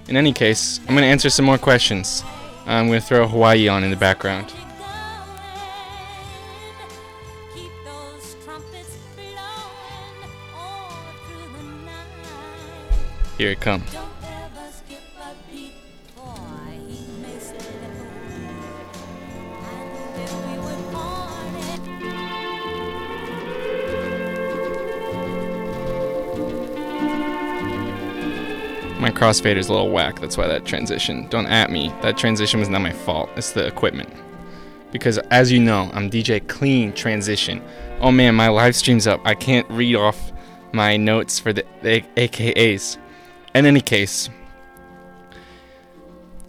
In 0.07 0.15
any 0.15 0.31
case, 0.31 0.79
I'm 0.87 0.95
gonna 0.95 1.07
answer 1.07 1.29
some 1.29 1.45
more 1.45 1.57
questions. 1.57 2.23
I'm 2.65 2.87
gonna 2.87 3.01
throw 3.01 3.27
Hawaii 3.27 3.67
on 3.67 3.83
in 3.83 3.91
the 3.91 3.97
background. 3.97 4.53
Here 13.37 13.51
it 13.51 13.59
comes. 13.59 14.06
Crossfader's 29.17 29.67
a 29.67 29.73
little 29.73 29.89
whack. 29.89 30.19
That's 30.19 30.37
why 30.37 30.45
that 30.45 30.63
transition. 30.63 31.27
Don't 31.29 31.47
at 31.47 31.71
me. 31.71 31.91
That 32.03 32.19
transition 32.19 32.59
was 32.59 32.69
not 32.69 32.81
my 32.81 32.91
fault. 32.91 33.31
It's 33.35 33.51
the 33.51 33.65
equipment. 33.65 34.13
Because 34.91 35.17
as 35.31 35.51
you 35.51 35.59
know, 35.59 35.89
I'm 35.93 36.07
DJ 36.07 36.47
Clean 36.47 36.93
Transition. 36.93 37.63
Oh 37.99 38.11
man, 38.11 38.35
my 38.35 38.47
live 38.47 38.75
stream's 38.75 39.07
up. 39.07 39.19
I 39.25 39.33
can't 39.33 39.67
read 39.71 39.95
off 39.95 40.31
my 40.71 40.97
notes 40.97 41.39
for 41.39 41.51
the, 41.51 41.63
AKAs. 41.81 42.99
In 43.55 43.65
any 43.65 43.81
case, 43.81 44.29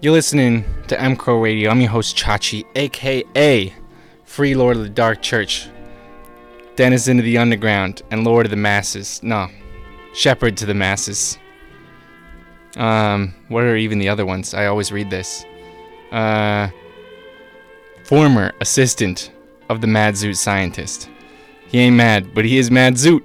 you're 0.03 0.13
listening 0.13 0.63
to 0.89 1.01
M 1.01 1.17
Crow 1.17 1.41
Radio. 1.41 1.71
I'm 1.71 1.81
your 1.81 1.89
host 1.89 2.19
Chachi, 2.19 2.65
aka 2.77 3.75
Free 4.25 4.55
Lord 4.55 4.77
of 4.77 4.83
the 4.83 4.91
Dark 4.91 5.23
Church, 5.23 5.71
denizen 6.77 7.19
of 7.19 7.25
the 7.25 7.39
underground, 7.39 8.03
and 8.11 8.25
Lord 8.25 8.45
of 8.45 8.51
the 8.51 8.57
masses. 8.57 9.23
No, 9.23 9.49
shepherd 10.13 10.59
to 10.59 10.67
the 10.67 10.75
masses. 10.75 11.39
Um, 12.77 13.35
what 13.49 13.65
are 13.65 13.77
even 13.77 13.99
the 13.99 14.09
other 14.09 14.27
ones? 14.27 14.55
I 14.55 14.67
always 14.67 14.93
read 14.93 15.11
this. 15.11 15.45
Uh, 16.13 16.69
former 18.05 18.53
assistant 18.61 19.33
of 19.69 19.81
the 19.81 19.87
Mad 19.87 20.15
Zoot 20.15 20.37
scientist. 20.37 21.09
He 21.69 21.79
ain't 21.79 21.97
mad, 21.97 22.35
but 22.35 22.45
he 22.45 22.59
is 22.59 22.71
Mad 22.71 22.95
Zoot. 22.95 23.23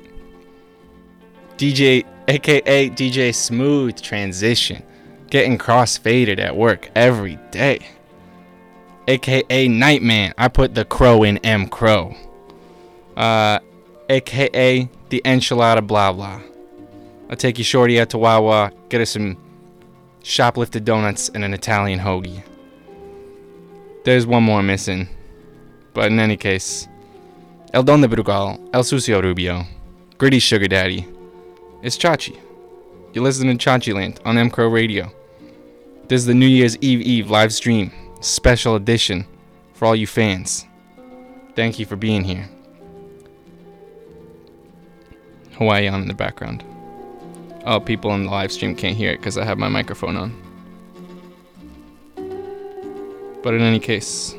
DJ, 1.58 2.06
aka 2.28 2.90
DJ 2.90 3.34
Smooth 3.34 4.02
Transition, 4.02 4.84
getting 5.30 5.58
cross-faded 5.58 6.40
at 6.40 6.56
work 6.56 6.90
every 6.96 7.38
day. 7.52 7.80
AKA 9.08 9.68
Nightman, 9.68 10.34
I 10.38 10.48
put 10.48 10.76
the 10.76 10.86
crow 10.86 11.24
in 11.24 11.38
M 11.40 11.68
Crow. 11.68 12.16
Uh, 13.16 13.60
AKA 14.10 14.90
the 15.10 15.22
enchilada 15.26 15.86
blah 15.86 16.12
blah. 16.12 16.42
I'll 17.30 17.36
take 17.36 17.58
you 17.58 17.64
shorty 17.64 18.00
out 18.00 18.10
to 18.12 18.18
Wawa, 18.18 18.72
get 18.94 19.02
us 19.02 19.10
some 19.10 19.36
shoplifted 20.22 20.86
donuts 20.86 21.28
and 21.30 21.44
an 21.44 21.52
Italian 21.52 22.00
hoagie. 22.00 22.44
There's 24.06 24.28
one 24.28 24.44
more 24.44 24.62
missing. 24.62 25.08
But 25.96 26.12
in 26.12 26.20
any 26.20 26.38
case, 26.38 26.88
El 27.74 27.82
Don 27.82 28.02
de 28.02 28.08
Brugal, 28.08 28.60
El 28.72 28.84
Sucio 28.84 29.20
Rubio, 29.20 29.64
Gritty 30.20 30.38
Sugar 30.38 30.68
Daddy, 30.68 31.08
it's 31.82 31.98
Chachi. 31.98 32.38
You're 33.14 33.24
listening 33.24 33.58
to 33.58 33.70
Chachi 33.70 33.96
Land 33.96 34.20
on 34.26 34.38
M 34.38 34.52
Crow 34.52 34.68
Radio. 34.68 35.12
This 36.08 36.22
is 36.22 36.28
the 36.28 36.36
New 36.36 36.46
Year's 36.46 36.78
Eve 36.78 37.02
Eve 37.02 37.32
live 37.32 37.52
stream, 37.52 37.92
special 38.22 38.76
edition 38.76 39.26
for 39.74 39.86
all 39.88 39.96
you 39.96 40.06
fans. 40.06 40.68
Thank 41.56 41.80
you 41.80 41.88
for 41.88 41.96
being 41.96 42.24
here. 42.24 42.48
Hawaii 45.58 45.88
on 45.88 46.04
in 46.04 46.08
the 46.08 46.14
background. 46.14 46.64
Oh, 47.66 47.80
people 47.80 48.12
on 48.12 48.26
the 48.26 48.30
live 48.30 48.52
stream 48.52 48.76
can't 48.76 48.98
hear 48.98 49.12
it 49.12 49.18
because 49.18 49.38
I 49.38 49.46
have 49.46 49.58
my 49.58 49.70
microphone 49.70 50.18
on. 50.18 50.36
But 53.42 53.54
in 53.54 53.62
any 53.62 53.80
case, 53.80 54.36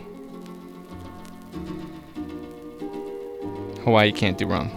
Hawaii 3.84 4.12
can't 4.12 4.36
do 4.36 4.46
wrong. 4.46 4.70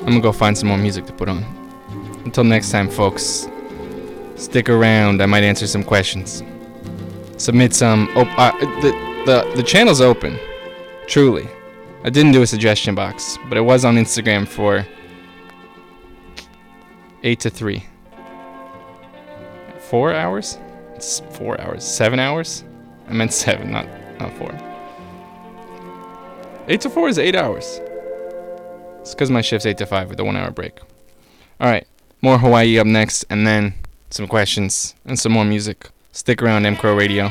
I'm 0.00 0.06
gonna 0.06 0.20
go 0.20 0.32
find 0.32 0.56
some 0.56 0.68
more 0.68 0.78
music 0.78 1.04
to 1.06 1.12
put 1.12 1.28
on. 1.28 1.44
Until 2.24 2.44
next 2.44 2.70
time, 2.70 2.88
folks, 2.88 3.46
stick 4.36 4.70
around. 4.70 5.22
I 5.22 5.26
might 5.26 5.44
answer 5.44 5.66
some 5.66 5.84
questions. 5.84 6.42
Submit 7.36 7.74
some. 7.74 8.10
Oh, 8.14 8.22
uh, 8.36 8.52
the, 8.80 8.92
the, 9.26 9.52
the 9.56 9.62
channel's 9.62 10.00
open. 10.00 10.38
Truly. 11.06 11.48
I 12.02 12.08
didn't 12.08 12.32
do 12.32 12.40
a 12.40 12.46
suggestion 12.46 12.94
box, 12.94 13.36
but 13.48 13.58
it 13.58 13.60
was 13.60 13.84
on 13.84 13.96
Instagram 13.96 14.48
for 14.48 14.86
8 17.22 17.40
to 17.40 17.50
3. 17.50 17.84
4 19.78 20.14
hours? 20.14 20.58
It's 20.94 21.20
4 21.32 21.60
hours. 21.60 21.84
7 21.84 22.18
hours? 22.18 22.64
I 23.06 23.12
meant 23.12 23.34
7, 23.34 23.70
not, 23.70 23.86
not 24.18 24.32
4. 24.38 24.50
8 26.68 26.80
to 26.80 26.88
4 26.88 27.08
is 27.08 27.18
8 27.18 27.34
hours. 27.34 27.80
It's 29.00 29.14
because 29.14 29.30
my 29.30 29.42
shift's 29.42 29.66
8 29.66 29.76
to 29.78 29.86
5 29.86 30.08
with 30.08 30.20
a 30.20 30.24
1 30.24 30.36
hour 30.36 30.50
break. 30.50 30.78
Alright, 31.60 31.86
more 32.22 32.38
Hawaii 32.38 32.78
up 32.78 32.86
next, 32.86 33.24
and 33.28 33.46
then 33.46 33.74
some 34.08 34.26
questions 34.26 34.94
and 35.04 35.18
some 35.18 35.32
more 35.32 35.44
music. 35.44 35.90
Stick 36.12 36.42
around, 36.42 36.64
M 36.64 36.76
Crow 36.76 36.96
Radio. 36.96 37.30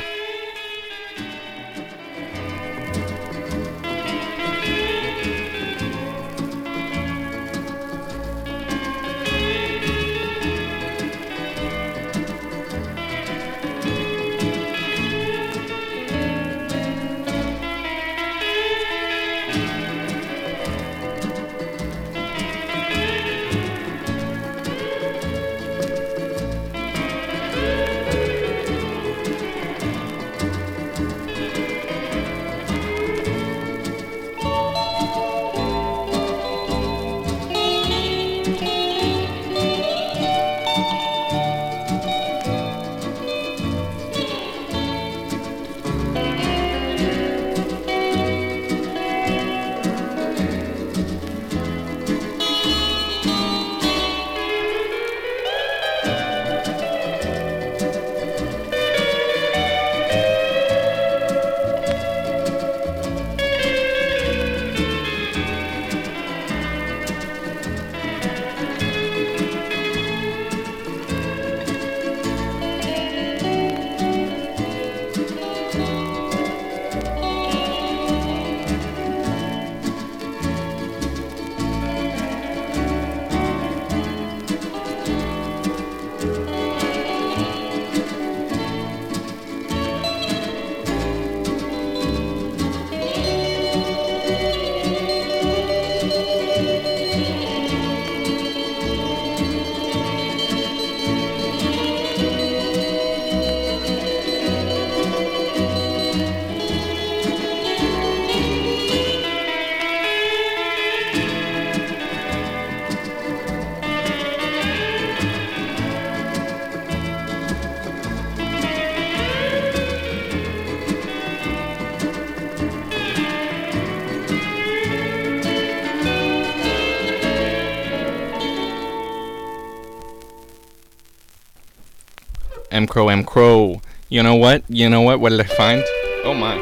Crow, 132.89 133.09
M 133.09 133.23
Crow. 133.23 133.81
You 134.09 134.23
know 134.23 134.35
what? 134.35 134.63
You 134.67 134.89
know 134.89 135.01
what? 135.01 135.19
What 135.19 135.29
did 135.29 135.39
I 135.39 135.43
find? 135.43 135.83
Oh 136.23 136.33
my. 136.33 136.55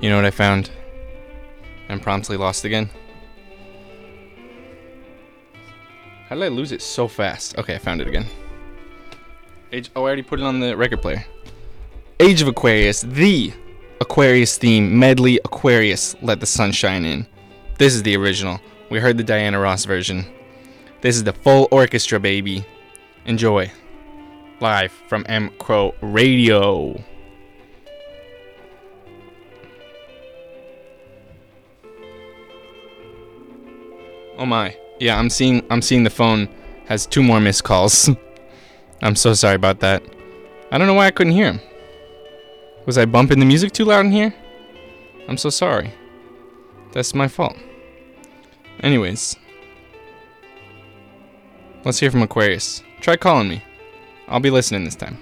You 0.00 0.10
know 0.10 0.16
what 0.16 0.26
I 0.26 0.30
found? 0.30 0.70
And 1.88 2.00
promptly 2.00 2.36
lost 2.36 2.64
again. 2.64 2.90
How 6.28 6.36
did 6.36 6.44
I 6.44 6.48
lose 6.48 6.70
it 6.70 6.82
so 6.82 7.08
fast? 7.08 7.58
Okay, 7.58 7.74
I 7.74 7.78
found 7.78 8.02
it 8.02 8.06
again. 8.06 8.26
Age. 9.72 9.90
Oh, 9.96 10.02
I 10.02 10.08
already 10.08 10.22
put 10.22 10.38
it 10.38 10.44
on 10.44 10.60
the 10.60 10.76
record 10.76 11.00
player. 11.00 11.24
Age 12.20 12.42
of 12.42 12.48
Aquarius, 12.48 13.00
the 13.00 13.52
Aquarius 14.02 14.58
theme 14.58 14.98
medley 14.98 15.40
Aquarius. 15.46 16.14
Let 16.20 16.40
the 16.40 16.46
sun 16.46 16.72
shine 16.72 17.06
in. 17.06 17.26
This 17.78 17.94
is 17.94 18.02
the 18.02 18.16
original. 18.16 18.60
We 18.90 19.00
heard 19.00 19.16
the 19.16 19.24
Diana 19.24 19.58
Ross 19.58 19.86
version. 19.86 20.26
This 21.00 21.16
is 21.16 21.24
the 21.24 21.32
full 21.32 21.68
orchestra, 21.70 22.20
baby. 22.20 22.66
Enjoy. 23.24 23.72
Live 24.60 24.92
from 25.08 25.24
M 25.26 25.50
Crow 25.58 25.94
Radio. 26.02 27.02
Oh 34.36 34.44
my. 34.44 34.76
Yeah, 34.98 35.18
I'm 35.18 35.30
seeing 35.30 35.64
I'm 35.70 35.80
seeing 35.80 36.04
the 36.04 36.10
phone 36.10 36.46
has 36.86 37.06
two 37.06 37.22
more 37.22 37.40
missed 37.40 37.64
calls. 37.64 38.10
I'm 39.02 39.16
so 39.16 39.32
sorry 39.32 39.54
about 39.54 39.80
that. 39.80 40.02
I 40.70 40.76
don't 40.76 40.86
know 40.86 40.94
why 40.94 41.06
I 41.06 41.10
couldn't 41.10 41.32
hear 41.32 41.52
him. 41.52 41.60
Was 42.84 42.98
I 42.98 43.06
bumping 43.06 43.38
the 43.38 43.46
music 43.46 43.72
too 43.72 43.86
loud 43.86 44.04
in 44.04 44.12
here? 44.12 44.34
I'm 45.26 45.38
so 45.38 45.48
sorry. 45.48 45.90
That's 46.92 47.14
my 47.14 47.28
fault. 47.28 47.56
Anyways, 48.82 49.36
let's 51.84 51.98
hear 51.98 52.10
from 52.10 52.22
Aquarius. 52.22 52.82
Try 53.00 53.16
calling 53.16 53.48
me. 53.48 53.62
I'll 54.30 54.40
be 54.40 54.50
listening 54.50 54.84
this 54.84 54.96
time. 54.96 55.18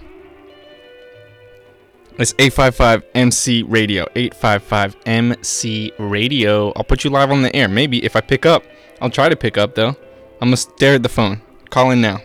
It's 2.19 2.35
855 2.39 3.05
MC 3.15 3.63
Radio. 3.63 4.07
855 4.15 4.97
MC 5.07 5.93
Radio. 5.99 6.73
I'll 6.77 6.85
put 6.85 7.05
you 7.05 7.11
live 7.11 7.31
on 7.31 7.43
the 7.43 7.55
air. 7.55 7.69
Maybe 7.69 8.05
if 8.05 8.17
I 8.17 8.21
pick 8.21 8.45
up. 8.45 8.65
I'll 9.01 9.11
try 9.11 9.29
to 9.29 9.37
pick 9.37 9.57
up 9.57 9.75
though. 9.75 9.97
I'm 10.41 10.49
gonna 10.49 10.57
stare 10.57 10.95
at 10.95 11.03
the 11.03 11.09
phone. 11.09 11.41
Call 11.71 11.91
in 11.91 12.01
now. 12.01 12.21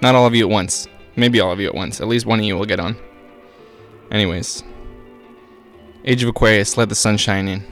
Not 0.00 0.14
all 0.14 0.26
of 0.26 0.34
you 0.34 0.46
at 0.46 0.50
once. 0.50 0.86
Maybe 1.16 1.40
all 1.40 1.50
of 1.50 1.60
you 1.60 1.66
at 1.66 1.74
once. 1.74 2.00
At 2.00 2.08
least 2.08 2.26
one 2.26 2.38
of 2.38 2.44
you 2.44 2.56
will 2.56 2.64
get 2.64 2.80
on. 2.80 2.96
Anyways. 4.10 4.62
Age 6.04 6.22
of 6.22 6.28
Aquarius, 6.28 6.76
let 6.76 6.88
the 6.88 6.94
sun 6.94 7.16
shine 7.16 7.48
in. 7.48 7.64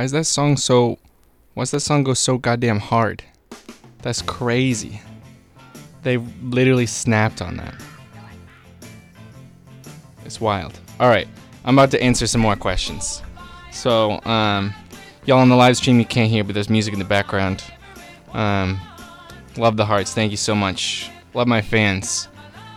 Why 0.00 0.04
is 0.04 0.12
that 0.12 0.24
song 0.24 0.56
so. 0.56 0.98
Why's 1.52 1.72
that 1.72 1.80
song 1.80 2.04
go 2.04 2.14
so 2.14 2.38
goddamn 2.38 2.78
hard? 2.78 3.22
That's 4.00 4.22
crazy. 4.22 5.02
They 6.04 6.16
literally 6.16 6.86
snapped 6.86 7.42
on 7.42 7.58
that. 7.58 7.74
It's 10.24 10.40
wild. 10.40 10.80
Alright, 10.98 11.28
I'm 11.66 11.78
about 11.78 11.90
to 11.90 12.02
answer 12.02 12.26
some 12.26 12.40
more 12.40 12.56
questions. 12.56 13.20
So, 13.72 14.24
um, 14.24 14.72
y'all 15.26 15.40
on 15.40 15.50
the 15.50 15.54
live 15.54 15.76
stream 15.76 15.98
you 15.98 16.06
can't 16.06 16.30
hear, 16.30 16.44
but 16.44 16.54
there's 16.54 16.70
music 16.70 16.94
in 16.94 16.98
the 16.98 17.04
background. 17.04 17.62
Um, 18.32 18.80
love 19.58 19.76
the 19.76 19.84
hearts. 19.84 20.14
Thank 20.14 20.30
you 20.30 20.38
so 20.38 20.54
much. 20.54 21.10
Love 21.34 21.46
my 21.46 21.60
fans. 21.60 22.28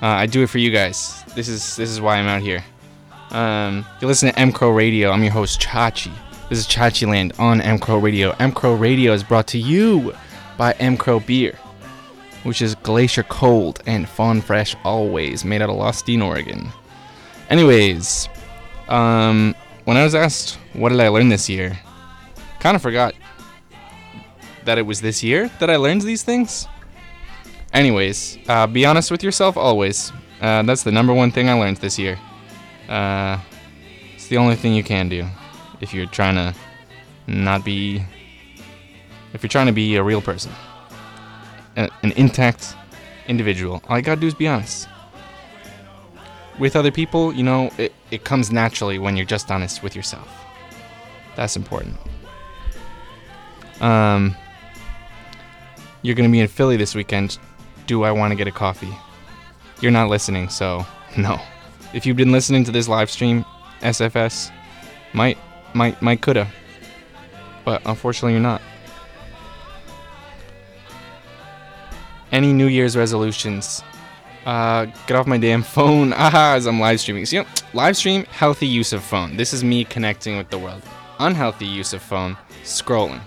Uh, 0.02 0.08
I 0.08 0.26
do 0.26 0.44
it 0.44 0.48
for 0.48 0.58
you 0.58 0.72
guys. 0.72 1.24
This 1.36 1.48
is 1.48 1.78
this 1.78 1.90
is 1.90 2.02
why 2.02 2.18
I'm 2.18 2.28
out 2.28 2.42
here. 2.42 2.62
Um, 3.30 3.86
you 4.02 4.08
listen 4.10 4.30
to 4.30 4.38
M 4.38 4.52
Crow 4.52 4.72
Radio. 4.72 5.10
I'm 5.12 5.24
your 5.24 5.32
host 5.32 5.62
Chachi. 5.62 6.12
This 6.50 6.60
is 6.60 6.68
Chachi 6.68 7.08
Land 7.08 7.34
on 7.40 7.62
M 7.62 7.80
Crow 7.80 7.98
Radio. 7.98 8.32
M 8.38 8.52
Crow 8.52 8.76
Radio 8.76 9.14
is 9.14 9.24
brought 9.24 9.48
to 9.48 9.58
you 9.58 10.14
by 10.58 10.74
M 10.74 10.98
Crow 10.98 11.22
Beer, 11.22 11.58
which 12.44 12.62
is 12.62 12.76
glacier 12.76 13.24
cold 13.24 13.82
and 13.88 14.08
fawn 14.08 14.42
fresh 14.42 14.76
always, 14.84 15.46
made 15.46 15.62
out 15.62 15.70
of 15.70 15.78
Lostine, 15.78 16.22
Oregon. 16.24 16.70
Anyways, 17.50 18.28
um, 18.90 19.56
when 19.86 19.96
I 19.96 20.04
was 20.04 20.14
asked 20.14 20.60
what 20.74 20.90
did 20.90 21.00
I 21.00 21.08
learn 21.08 21.30
this 21.30 21.50
year, 21.50 21.80
kind 22.60 22.76
of 22.76 22.82
forgot 22.82 23.16
that 24.66 24.78
it 24.78 24.86
was 24.86 25.00
this 25.00 25.24
year 25.24 25.50
that 25.60 25.70
I 25.70 25.78
learned 25.78 26.02
these 26.02 26.24
things. 26.24 26.68
Anyways, 27.72 28.38
uh, 28.50 28.68
be 28.68 28.86
honest 28.86 29.12
with 29.12 29.24
yourself 29.24 29.56
always. 29.56 30.12
Uh, 30.42 30.62
that's 30.64 30.84
the 30.84 30.92
number 30.92 31.14
one 31.14 31.32
thing 31.32 31.50
I 31.50 31.54
learned 31.54 31.78
this 31.78 31.98
year. 31.98 32.20
Uh, 32.90 33.40
it's 34.14 34.28
the 34.28 34.38
only 34.38 34.56
thing 34.56 34.74
you 34.76 34.84
can 34.84 35.08
do 35.08 35.26
if 35.84 35.94
you're 35.94 36.08
trying 36.08 36.36
to 36.36 36.56
not 37.28 37.64
be. 37.64 38.04
If 39.34 39.44
you're 39.44 39.50
trying 39.50 39.68
to 39.68 39.74
be 39.74 39.96
a 39.96 40.04
real 40.04 40.22
person, 40.22 40.52
a- 41.76 41.90
an 42.04 42.12
intact 42.14 42.76
individual. 43.28 43.82
All 43.90 43.98
you 43.98 44.04
gotta 44.04 44.22
do 44.22 44.28
is 44.28 44.34
be 44.34 44.48
honest. 44.48 44.88
With 46.60 46.76
other 46.76 46.92
people, 46.92 47.34
you 47.34 47.44
know, 47.44 47.72
it, 47.78 47.94
it 48.12 48.24
comes 48.24 48.52
naturally 48.52 49.00
when 49.00 49.18
you're 49.18 49.26
just 49.26 49.50
honest 49.52 49.82
with 49.84 49.96
yourself. 49.96 50.28
That's 51.36 51.56
important. 51.56 51.98
Um, 53.82 54.36
you're 56.04 56.16
gonna 56.16 56.30
be 56.30 56.40
in 56.40 56.48
Philly 56.48 56.78
this 56.78 56.96
weekend. 56.96 57.40
Do 57.88 58.04
I 58.04 58.12
want 58.12 58.32
to 58.32 58.36
get 58.36 58.48
a 58.48 58.52
coffee? 58.52 58.94
You're 59.82 59.92
not 59.92 60.10
listening, 60.10 60.48
so 60.50 60.86
no. 61.18 61.42
If 61.94 62.06
you've 62.06 62.18
been 62.18 62.32
listening 62.32 62.64
to 62.66 62.72
this 62.72 62.88
live 62.88 63.10
stream, 63.10 63.44
SFS, 63.82 64.52
might, 65.14 65.38
might, 65.74 66.02
might, 66.02 66.22
coulda. 66.22 66.48
But 67.66 67.82
unfortunately, 67.86 68.34
you're 68.34 68.42
not. 68.42 68.62
Any 72.32 72.52
New 72.52 72.68
Year's 72.68 72.98
resolutions? 72.98 73.84
Uh, 74.46 74.86
get 75.08 75.16
off 75.16 75.28
my 75.28 75.38
damn 75.38 75.64
phone. 75.78 76.14
Aha, 76.14 76.56
as 76.56 76.66
I'm 76.66 76.80
live 76.80 77.00
streaming. 77.00 77.26
So, 77.26 77.38
you 77.38 77.44
know, 77.44 77.50
live 77.74 77.96
stream, 77.96 78.26
healthy 78.26 78.68
use 78.68 78.92
of 78.92 79.04
phone. 79.04 79.38
This 79.38 79.54
is 79.54 79.64
me 79.64 79.86
connecting 79.86 80.38
with 80.38 80.50
the 80.50 80.58
world. 80.58 80.82
Unhealthy 81.20 81.66
use 81.66 81.94
of 81.94 82.02
phone, 82.02 82.36
scrolling. 82.64 83.22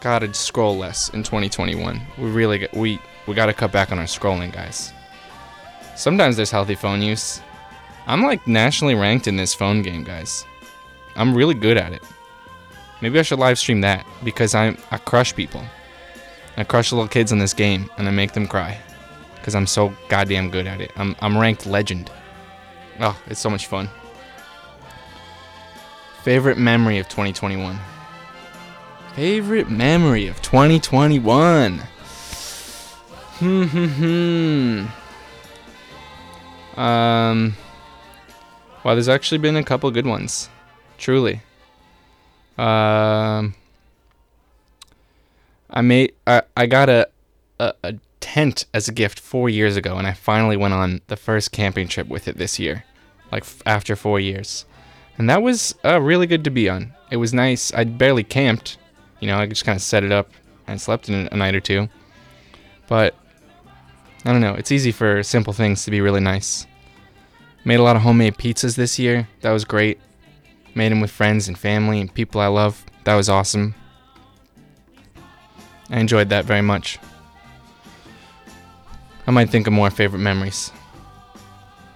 Gotta 0.00 0.32
scroll 0.32 0.78
less 0.78 1.10
in 1.10 1.22
2021. 1.22 2.00
We 2.16 2.30
really 2.30 2.58
get, 2.58 2.74
we 2.74 2.98
we 3.26 3.34
gotta 3.34 3.52
cut 3.52 3.70
back 3.70 3.92
on 3.92 3.98
our 3.98 4.06
scrolling, 4.06 4.50
guys. 4.50 4.92
Sometimes 5.94 6.36
there's 6.36 6.50
healthy 6.50 6.74
phone 6.74 7.02
use. 7.02 7.42
I'm 8.06 8.22
like 8.22 8.46
nationally 8.48 8.94
ranked 8.94 9.28
in 9.28 9.36
this 9.36 9.54
phone 9.54 9.82
game, 9.82 10.02
guys. 10.02 10.46
I'm 11.16 11.34
really 11.34 11.54
good 11.54 11.76
at 11.76 11.92
it. 11.92 12.02
Maybe 13.00 13.18
I 13.18 13.22
should 13.22 13.38
live 13.38 13.58
stream 13.58 13.80
that 13.80 14.06
because 14.24 14.54
I'm 14.54 14.76
I 14.90 14.98
crush 14.98 15.34
people. 15.34 15.62
I 16.56 16.64
crush 16.64 16.92
little 16.92 17.08
kids 17.08 17.32
in 17.32 17.38
this 17.38 17.54
game 17.54 17.90
and 17.96 18.06
I 18.06 18.10
make 18.10 18.32
them 18.32 18.46
cry 18.46 18.78
because 19.36 19.54
I'm 19.54 19.66
so 19.66 19.92
goddamn 20.08 20.50
good 20.50 20.66
at 20.66 20.80
it. 20.80 20.92
I'm 20.96 21.16
I'm 21.20 21.38
ranked 21.38 21.66
legend. 21.66 22.10
Oh, 23.00 23.18
it's 23.26 23.40
so 23.40 23.48
much 23.50 23.66
fun. 23.66 23.88
Favorite 26.22 26.58
memory 26.58 26.98
of 26.98 27.08
2021. 27.08 27.78
Favorite 29.14 29.70
memory 29.70 30.26
of 30.26 30.40
2021. 30.42 31.78
Hmm 33.38 33.62
hmm 33.64 34.86
hmm. 36.74 36.80
Um. 36.80 37.56
Wow, 38.84 38.94
there's 38.94 39.08
actually 39.08 39.38
been 39.38 39.56
a 39.56 39.64
couple 39.64 39.90
good 39.90 40.06
ones. 40.06 40.50
Truly. 41.00 41.40
Um. 42.58 43.54
I 45.70 45.80
made. 45.80 46.12
I 46.26 46.42
I 46.56 46.66
got 46.66 46.88
a, 46.90 47.08
a 47.58 47.72
a 47.82 47.94
tent 48.20 48.66
as 48.74 48.86
a 48.86 48.92
gift 48.92 49.18
four 49.18 49.48
years 49.48 49.76
ago, 49.76 49.96
and 49.96 50.06
I 50.06 50.12
finally 50.12 50.58
went 50.58 50.74
on 50.74 51.00
the 51.06 51.16
first 51.16 51.52
camping 51.52 51.88
trip 51.88 52.06
with 52.08 52.28
it 52.28 52.36
this 52.36 52.58
year, 52.58 52.84
like 53.32 53.44
f- 53.44 53.62
after 53.64 53.96
four 53.96 54.20
years, 54.20 54.66
and 55.16 55.30
that 55.30 55.42
was 55.42 55.74
uh, 55.84 56.00
really 56.00 56.26
good 56.26 56.44
to 56.44 56.50
be 56.50 56.68
on. 56.68 56.92
It 57.10 57.16
was 57.16 57.32
nice. 57.32 57.72
I 57.72 57.84
barely 57.84 58.22
camped, 58.22 58.76
you 59.20 59.26
know. 59.26 59.38
I 59.38 59.46
just 59.46 59.64
kind 59.64 59.76
of 59.76 59.82
set 59.82 60.04
it 60.04 60.12
up 60.12 60.28
and 60.66 60.78
slept 60.78 61.08
in 61.08 61.28
a 61.32 61.36
night 61.36 61.54
or 61.54 61.60
two, 61.60 61.88
but 62.88 63.14
I 64.26 64.32
don't 64.32 64.42
know. 64.42 64.54
It's 64.54 64.70
easy 64.70 64.92
for 64.92 65.22
simple 65.22 65.54
things 65.54 65.84
to 65.86 65.90
be 65.90 66.02
really 66.02 66.20
nice. 66.20 66.66
Made 67.64 67.80
a 67.80 67.82
lot 67.82 67.96
of 67.96 68.02
homemade 68.02 68.36
pizzas 68.36 68.76
this 68.76 68.98
year. 68.98 69.28
That 69.40 69.52
was 69.52 69.64
great. 69.64 69.98
Made 70.80 70.92
them 70.92 71.02
with 71.02 71.10
friends 71.10 71.46
and 71.46 71.58
family 71.58 72.00
and 72.00 72.14
people 72.14 72.40
I 72.40 72.46
love. 72.46 72.86
That 73.04 73.14
was 73.14 73.28
awesome. 73.28 73.74
I 75.90 76.00
enjoyed 76.00 76.30
that 76.30 76.46
very 76.46 76.62
much. 76.62 76.98
I 79.26 79.30
might 79.30 79.50
think 79.50 79.66
of 79.66 79.74
more 79.74 79.90
favorite 79.90 80.20
memories. 80.20 80.72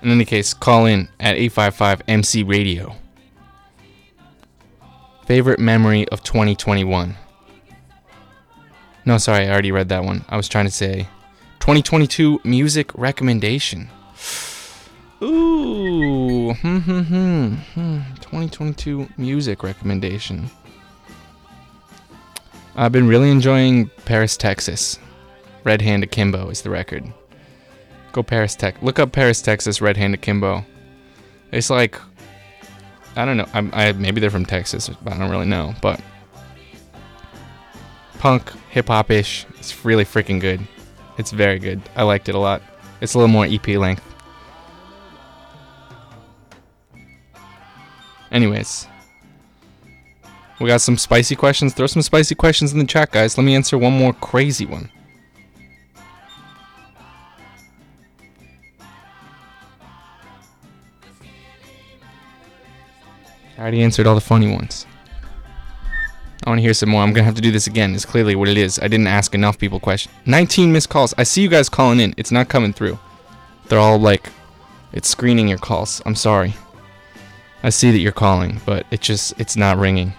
In 0.03 0.11
any 0.11 0.27
case, 0.27 0.53
call 0.53 0.85
in 0.85 1.09
at 1.19 1.35
855 1.35 2.03
MC 2.09 2.43
Radio. 2.43 2.95
Favorite 5.25 5.61
memory 5.61 6.07
of 6.09 6.23
2021. 6.23 7.17
No, 9.07 9.17
sorry, 9.17 9.47
I 9.47 9.51
already 9.51 9.73
read 9.73 9.89
that 9.89 10.05
one. 10.05 10.27
I 10.29 10.37
was 10.37 10.47
trying 10.47 10.67
to 10.67 10.71
say 10.71 11.09
2022 11.61 12.43
music 12.45 12.95
recommendation. 12.95 13.89
Ooh, 15.23 16.53
hmm, 16.53 16.79
hmm, 16.81 17.01
hmm, 17.01 17.55
hmm. 17.55 18.01
2022 18.35 19.09
music 19.17 19.63
recommendation. 19.63 20.51
I've 22.75 22.91
been 22.91 23.07
really 23.07 23.31
enjoying 23.31 23.91
Paris, 24.07 24.37
Texas. 24.37 24.99
Red 25.63 25.81
Hand 25.81 26.03
Akimbo 26.03 26.51
is 26.51 26.63
the 26.63 26.71
record. 26.71 27.05
Go 28.11 28.25
Paris, 28.25 28.57
Tech. 28.57 28.83
Look 28.83 28.99
up 28.99 29.13
Paris, 29.13 29.41
Texas. 29.41 29.81
Red 29.81 29.97
Hand 29.97 30.15
Akimbo. 30.15 30.65
It's 31.53 31.71
like, 31.71 31.97
I 33.15 33.25
don't 33.25 33.37
know. 33.37 33.47
I'm, 33.55 33.71
I 33.73 33.93
maybe 33.93 34.21
they're 34.21 34.31
from 34.31 34.47
Texas, 34.47 34.89
but 34.89 35.13
I 35.13 35.19
don't 35.19 35.31
really 35.31 35.47
know. 35.47 35.73
But 35.81 36.01
punk, 38.19 38.51
hip 38.69 38.89
hop 38.89 39.13
ish. 39.13 39.47
It's 39.61 39.85
really 39.85 40.05
freaking 40.05 40.41
good. 40.41 40.61
It's 41.19 41.31
very 41.31 41.61
good. 41.61 41.81
I 41.95 42.03
liked 42.03 42.29
it 42.29 42.35
a 42.35 42.41
lot. 42.41 42.63
It's 43.01 43.15
a 43.15 43.19
little 43.19 43.33
more 43.33 43.47
EP 43.47 43.69
length. 43.69 44.14
Anyways, 48.35 48.89
we 50.59 50.67
got 50.67 50.81
some 50.81 50.99
spicy 50.99 51.37
questions. 51.37 51.73
Throw 51.73 51.87
some 51.87 52.03
spicy 52.03 52.35
questions 52.35 52.73
in 52.73 52.81
the 52.81 52.85
chat, 52.85 53.13
guys. 53.13 53.39
Let 53.39 53.45
me 53.45 53.55
answer 53.55 53.79
one 53.79 53.93
more 53.93 54.13
crazy 54.13 54.67
one. 54.67 54.91
I 63.57 63.61
already 63.61 63.83
answered 63.83 64.09
all 64.09 64.17
the 64.17 64.21
funny 64.21 64.53
ones. 64.53 64.85
I 66.45 66.51
want 66.51 66.59
to 66.59 66.63
hear 66.63 66.75
some 66.75 66.89
more. 66.89 67.03
I'm 67.03 67.13
going 67.13 67.23
to 67.23 67.27
have 67.27 67.37
to 67.37 67.41
do 67.41 67.53
this 67.53 67.69
again. 67.69 67.95
It's 67.95 68.05
clearly 68.05 68.35
what 68.35 68.49
it 68.49 68.59
is. 68.59 68.81
I 68.81 68.89
didn't 68.89 69.07
ask 69.07 69.33
enough 69.33 69.59
people 69.59 69.79
questions. 69.79 70.13
19 70.27 70.73
missed 70.73 70.89
calls. 70.89 71.15
I 71.17 71.23
see 71.23 71.41
you 71.41 71.49
guys 71.49 71.69
calling 71.69 72.01
in. 72.01 72.15
It's 72.17 72.33
not 72.33 72.49
coming 72.49 72.73
through. 72.73 72.99
They're 73.69 73.79
all 73.79 73.99
like, 73.99 74.29
it's 74.93 75.09
screening 75.09 75.47
your 75.47 75.59
calls. 75.59 76.03
I'm 76.05 76.17
sorry. 76.17 76.55
I 77.65 77.71
see 77.71 77.91
that 77.91 77.99
you're 77.99 78.13
calling, 78.13 78.61
but 78.67 78.85
it 78.91 79.01
just, 79.01 79.41
it's 79.41 79.57
not 79.57 79.79
ringing. 79.79 80.13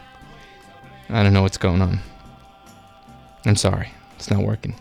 I 1.10 1.22
don't 1.22 1.32
know 1.32 1.43
what's 1.43 1.60
going 1.60 1.80
on. 1.80 2.00
I'm 3.46 3.56
sorry. 3.56 3.91
It's 4.16 4.32
not 4.32 4.41
working. 4.41 4.74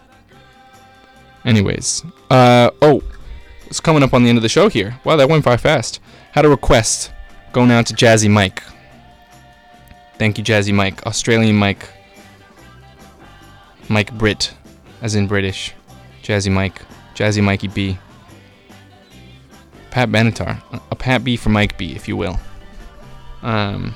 Anyways, 1.45 2.03
uh, 2.31 2.71
oh, 2.81 3.03
it's 3.67 3.81
coming 3.81 4.03
up 4.03 4.15
on 4.15 4.23
the 4.23 4.31
end 4.31 4.39
of 4.39 4.43
the 4.43 4.49
show 4.49 4.71
here. 4.71 4.99
Wow, 5.05 5.17
that 5.17 5.29
went 5.29 5.45
by 5.45 5.59
fast. 5.59 6.01
Had 6.33 6.47
a 6.47 6.49
request 6.49 7.13
going 7.53 7.71
out 7.71 7.85
to 7.89 7.95
Jazzy 7.95 8.31
Mike. 8.31 8.63
Thank 10.17 10.39
you, 10.39 10.45
Jazzy 10.45 10.73
Mike. 10.73 11.05
Australian 11.07 11.57
Mike. 11.57 11.87
Mike 13.91 14.17
Brit, 14.17 14.55
as 15.03 15.15
in 15.15 15.27
British. 15.27 15.75
Jazzy 16.23 16.51
Mike. 16.51 16.81
Jazzy 17.15 17.45
Mikey 17.45 17.69
B. 17.69 17.99
Pat 19.91 20.09
Benatar. 20.09 20.63
A 20.91 20.97
Pat 20.97 21.23
B 21.25 21.37
for 21.37 21.51
Mike 21.51 21.77
B, 21.77 21.95
if 21.95 22.09
you 22.09 22.17
will. 22.17 22.41
Um, 23.45 23.95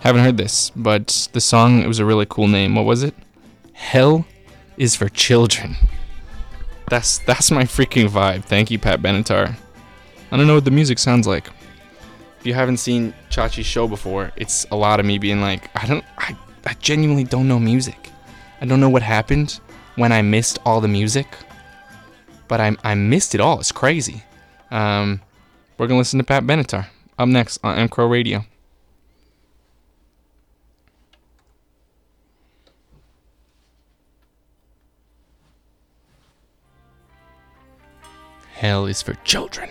Haven't 0.00 0.22
heard 0.22 0.36
this, 0.36 0.70
but 0.76 1.28
the 1.32 1.40
song 1.40 1.82
it 1.82 1.88
was 1.88 1.98
a 1.98 2.04
really 2.04 2.26
cool 2.26 2.46
name. 2.46 2.74
What 2.74 2.84
was 2.84 3.02
it? 3.02 3.14
Hell 3.72 4.24
is 4.76 4.94
for 4.94 5.08
children. 5.08 5.76
That's 6.88 7.18
that's 7.18 7.50
my 7.50 7.64
freaking 7.64 8.08
vibe. 8.08 8.44
Thank 8.44 8.70
you, 8.70 8.78
Pat 8.78 9.00
Benatar. 9.00 9.56
I 10.30 10.36
don't 10.36 10.46
know 10.46 10.54
what 10.54 10.64
the 10.64 10.70
music 10.70 10.98
sounds 10.98 11.26
like. 11.26 11.48
If 12.38 12.46
you 12.46 12.54
haven't 12.54 12.76
seen 12.76 13.14
Chachi's 13.30 13.66
show 13.66 13.88
before, 13.88 14.30
it's 14.36 14.66
a 14.70 14.76
lot 14.76 15.00
of 15.00 15.06
me 15.06 15.16
being 15.16 15.40
like, 15.40 15.70
I 15.74 15.86
don't, 15.86 16.04
I, 16.18 16.36
I 16.66 16.74
genuinely 16.74 17.24
don't 17.24 17.48
know 17.48 17.58
music. 17.58 18.10
I 18.60 18.66
don't 18.66 18.80
know 18.80 18.90
what 18.90 19.02
happened 19.02 19.58
when 19.96 20.12
I 20.12 20.20
missed 20.20 20.58
all 20.66 20.82
the 20.82 20.88
music, 20.88 21.26
but 22.46 22.60
I, 22.60 22.76
I 22.84 22.94
missed 22.94 23.34
it 23.34 23.40
all. 23.40 23.58
It's 23.58 23.72
crazy. 23.72 24.22
Um, 24.70 25.22
we're 25.78 25.86
gonna 25.86 25.98
listen 25.98 26.18
to 26.18 26.24
Pat 26.24 26.44
Benatar 26.44 26.88
up 27.18 27.28
next 27.28 27.58
on 27.62 27.76
M 27.78 27.88
Crow 27.88 28.06
Radio. 28.06 28.44
Hell 38.54 38.86
is 38.86 39.02
for 39.02 39.14
children. 39.24 39.68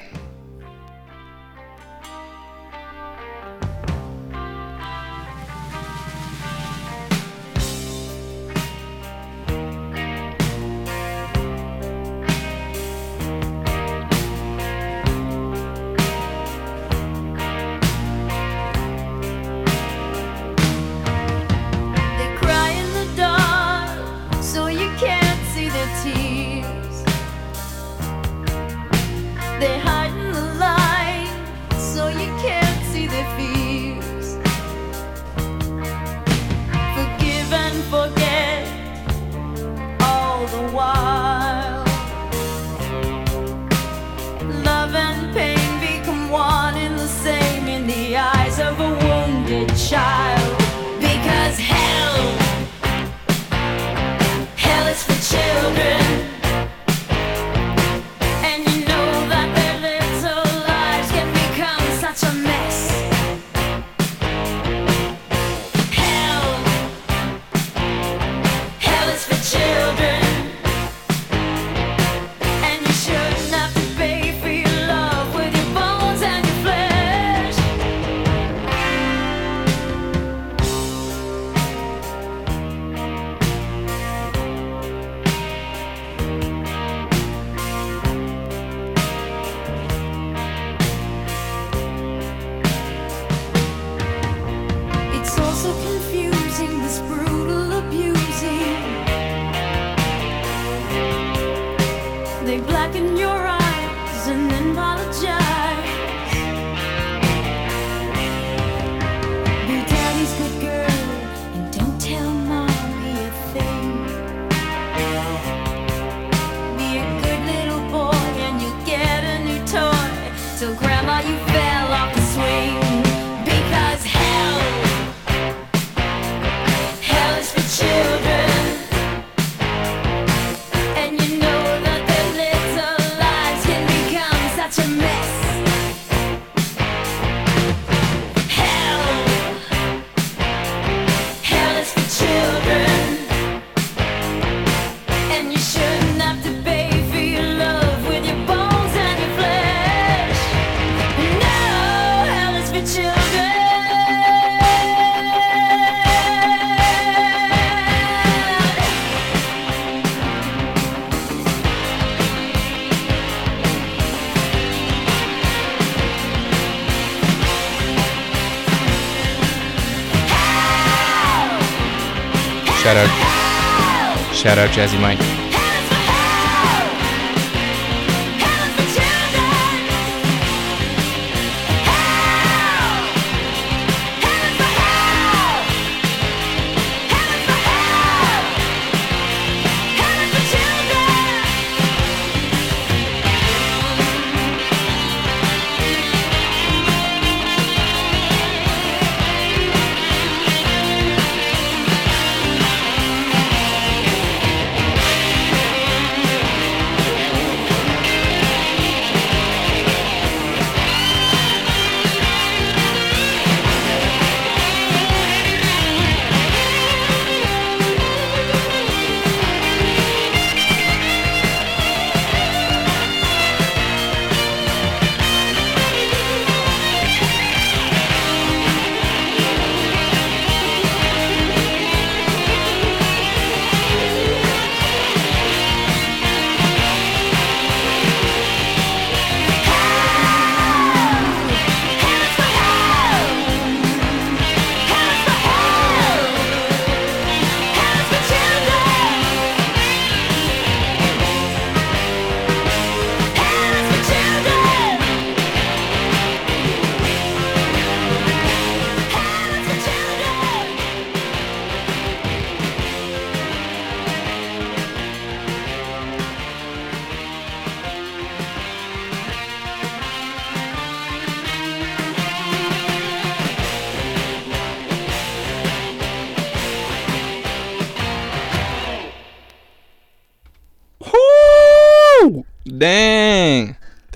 Out, 174.74 174.90
Jazzy 174.90 175.00
Mike. 175.00 175.33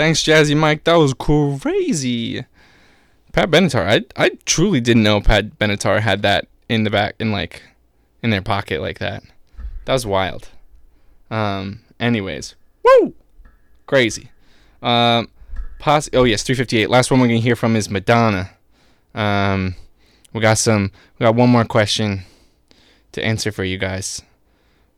Thanks, 0.07 0.23
Jazzy 0.23 0.55
Mike. 0.55 0.85
That 0.85 0.93
was 0.93 1.13
crazy. 1.13 2.45
Pat 3.33 3.51
Benatar. 3.51 3.85
I 3.85 4.05
I 4.15 4.29
truly 4.45 4.79
didn't 4.79 5.03
know 5.03 5.19
Pat 5.19 5.59
Benatar 5.59 5.99
had 5.99 6.21
that 6.21 6.47
in 6.69 6.85
the 6.85 6.89
back 6.89 7.15
in 7.19 7.33
like 7.33 7.61
in 8.23 8.29
their 8.29 8.41
pocket 8.41 8.79
like 8.79 8.99
that. 8.99 9.21
That 9.83 9.91
was 9.91 10.05
wild. 10.05 10.47
Um. 11.29 11.81
Anyways, 11.99 12.55
woo, 12.85 13.15
crazy. 13.85 14.31
Um. 14.81 15.27
Poss- 15.77 16.09
oh 16.13 16.23
yes, 16.23 16.41
358. 16.43 16.89
Last 16.89 17.11
one 17.11 17.19
we're 17.19 17.27
gonna 17.27 17.39
hear 17.39 17.57
from 17.57 17.75
is 17.75 17.89
Madonna. 17.89 18.51
Um. 19.13 19.75
We 20.31 20.39
got 20.39 20.57
some. 20.57 20.93
We 21.19 21.25
got 21.25 21.35
one 21.35 21.49
more 21.49 21.65
question 21.65 22.21
to 23.11 23.21
answer 23.21 23.51
for 23.51 23.65
you 23.65 23.77
guys. 23.77 24.21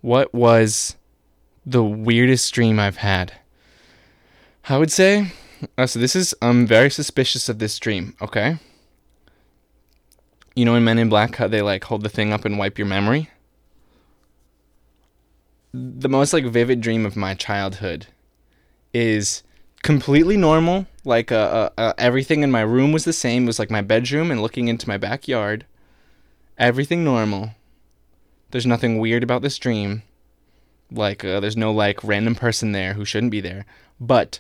What 0.02 0.32
was 0.36 0.98
the 1.66 1.84
weirdest 1.84 2.54
dream 2.54 2.80
I've 2.80 2.98
had? 2.98 3.34
I 4.70 4.78
would 4.78 4.92
say. 4.92 5.32
Uh, 5.78 5.88
so 5.88 6.00
this 6.00 6.16
is. 6.16 6.36
I'm 6.42 6.68
very 6.68 6.90
suspicious 6.90 7.50
of 7.50 7.60
this 7.60 7.78
dream. 7.80 8.16
Okay. 8.22 8.58
You 10.56 10.66
know 10.66 10.76
in 10.76 10.84
Men 10.84 11.00
in 11.00 11.10
Black 11.10 11.36
how 11.36 11.48
they 11.48 11.62
like 11.62 11.84
hold 11.86 12.04
the 12.04 12.10
thing 12.10 12.32
up 12.32 12.46
and 12.46 12.58
wipe 12.58 12.78
your 12.78 12.88
memory. 12.88 13.30
The 15.74 16.10
most 16.10 16.34
like 16.34 16.46
vivid 16.46 16.82
dream 16.82 17.06
of 17.06 17.16
my 17.16 17.34
childhood 17.34 18.08
is 18.94 19.44
completely 19.84 20.38
normal. 20.38 20.86
Like 21.04 21.32
uh, 21.32 21.36
uh, 21.36 21.70
uh, 21.80 21.94
everything 21.98 22.44
in 22.44 22.52
my 22.52 22.62
room 22.62 22.92
was 22.92 23.06
the 23.06 23.14
same. 23.14 23.44
It 23.44 23.48
was 23.48 23.60
like 23.60 23.72
my 23.72 23.82
bedroom 23.82 24.32
and 24.32 24.42
looking 24.42 24.68
into 24.68 24.88
my 24.88 24.98
backyard. 24.98 25.66
Everything 26.58 27.04
normal. 27.04 27.52
There's 28.52 28.66
nothing 28.66 28.98
weird 28.98 29.24
about 29.24 29.42
this 29.42 29.58
dream. 29.58 30.04
Like 30.92 31.24
uh, 31.24 31.40
there's 31.40 31.58
no 31.58 31.72
like 31.72 32.04
random 32.04 32.36
person 32.36 32.72
there 32.72 32.94
who 32.94 33.06
shouldn't 33.06 33.32
be 33.32 33.42
there. 33.42 33.66
But 34.00 34.40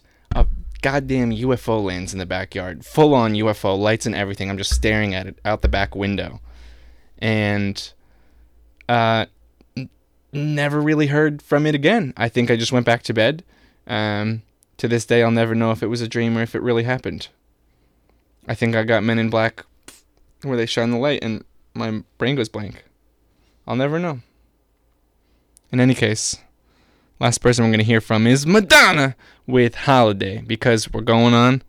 goddamn 0.81 1.31
UFO 1.31 1.83
lands 1.83 2.13
in 2.13 2.19
the 2.19 2.25
backyard. 2.25 2.85
Full 2.85 3.13
on 3.13 3.33
UFO, 3.33 3.77
lights 3.77 4.05
and 4.05 4.15
everything. 4.15 4.49
I'm 4.49 4.57
just 4.57 4.73
staring 4.73 5.13
at 5.13 5.27
it 5.27 5.39
out 5.45 5.61
the 5.61 5.67
back 5.67 5.95
window. 5.95 6.39
And 7.17 7.91
uh 8.87 9.25
n- 9.75 9.89
never 10.31 10.79
really 10.81 11.07
heard 11.07 11.41
from 11.41 11.65
it 11.65 11.75
again. 11.75 12.13
I 12.15 12.29
think 12.29 12.49
I 12.49 12.55
just 12.55 12.71
went 12.71 12.85
back 12.85 13.03
to 13.03 13.13
bed. 13.13 13.43
Um 13.87 14.43
to 14.77 14.87
this 14.87 15.05
day 15.05 15.21
I'll 15.23 15.31
never 15.31 15.55
know 15.55 15.71
if 15.71 15.83
it 15.83 15.87
was 15.87 16.01
a 16.01 16.07
dream 16.07 16.37
or 16.37 16.41
if 16.41 16.55
it 16.55 16.61
really 16.61 16.83
happened. 16.83 17.27
I 18.47 18.55
think 18.55 18.75
I 18.75 18.83
got 18.83 19.03
Men 19.03 19.19
in 19.19 19.29
Black 19.29 19.65
where 20.43 20.57
they 20.57 20.65
shine 20.65 20.91
the 20.91 20.97
light 20.97 21.19
and 21.21 21.43
my 21.73 22.03
brain 22.17 22.35
goes 22.35 22.49
blank. 22.49 22.83
I'll 23.67 23.75
never 23.75 23.99
know. 23.99 24.21
In 25.71 25.79
any 25.79 25.93
case, 25.93 26.37
last 27.19 27.39
person 27.39 27.63
we're 27.63 27.71
going 27.71 27.79
to 27.79 27.85
hear 27.85 28.01
from 28.01 28.25
is 28.25 28.45
Madonna 28.45 29.15
with 29.45 29.75
Holiday 29.75 30.41
because 30.45 30.91
we're 30.91 31.01
going 31.01 31.33
on 31.33 31.61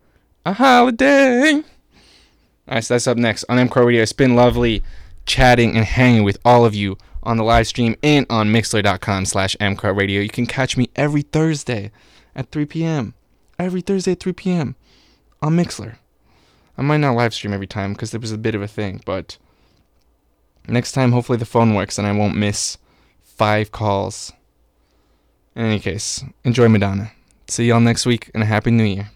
a 0.47 0.53
holiday. 0.53 1.55
All 1.55 2.75
right, 2.77 2.85
so 2.85 2.95
that's 2.95 3.07
up 3.07 3.17
next 3.17 3.45
on 3.49 3.59
MCR 3.59 3.85
Radio. 3.85 4.03
It's 4.03 4.13
been 4.13 4.37
lovely 4.37 4.83
chatting 5.27 5.77
and 5.77 5.85
hanging 5.85 6.25
with 6.25 6.39
all 6.45 6.65
of 6.65 6.75
you 6.75 6.97
on 7.23 7.37
the 7.37 7.45
live 7.45 7.67
stream 7.67 7.97
and 8.03 8.27
on 8.31 8.49
mixlr.com 8.49 9.27
slash 9.27 9.57
MCR 9.61 9.97
Radio. 9.97 10.21
You 10.21 10.29
can 10.29 10.47
catch 10.47 10.77
me 10.77 10.89
every 10.97 11.23
Thursday 11.23 11.91
at 12.35 12.51
3 12.51 12.67
p.m. 12.67 13.15
Every 13.59 13.81
Thursday 13.81 14.13
at 14.13 14.21
3 14.21 14.33
p.m. 14.33 14.77
on 15.43 15.57
Mixlr. 15.57 15.97
I 16.79 16.83
might 16.83 16.99
not 16.99 17.17
live 17.17 17.35
stream 17.35 17.53
every 17.53 17.67
time 17.67 17.93
because 17.93 18.11
there 18.11 18.21
was 18.21 18.33
a 18.33 18.39
bit 18.39 18.55
of 18.55 18.63
a 18.63 18.69
thing, 18.69 19.03
but 19.05 19.37
next 20.67 20.93
time 20.93 21.13
hopefully 21.13 21.37
the 21.37 21.45
phone 21.45 21.75
works 21.75 21.99
and 21.99 22.07
I 22.07 22.13
won't 22.13 22.37
miss 22.37 22.79
five 23.23 23.71
calls. 23.71 24.33
In 25.57 25.65
any 25.65 25.81
case, 25.81 26.25
enjoy 26.45 26.69
Madonna. 26.69 27.13
See 27.49 27.67
y'all 27.67 27.81
next 27.81 28.07
week 28.07 28.31
and 28.35 28.43
a 28.43 28.47
happy 28.47 28.71
new 28.71 28.85
year. 28.85 29.11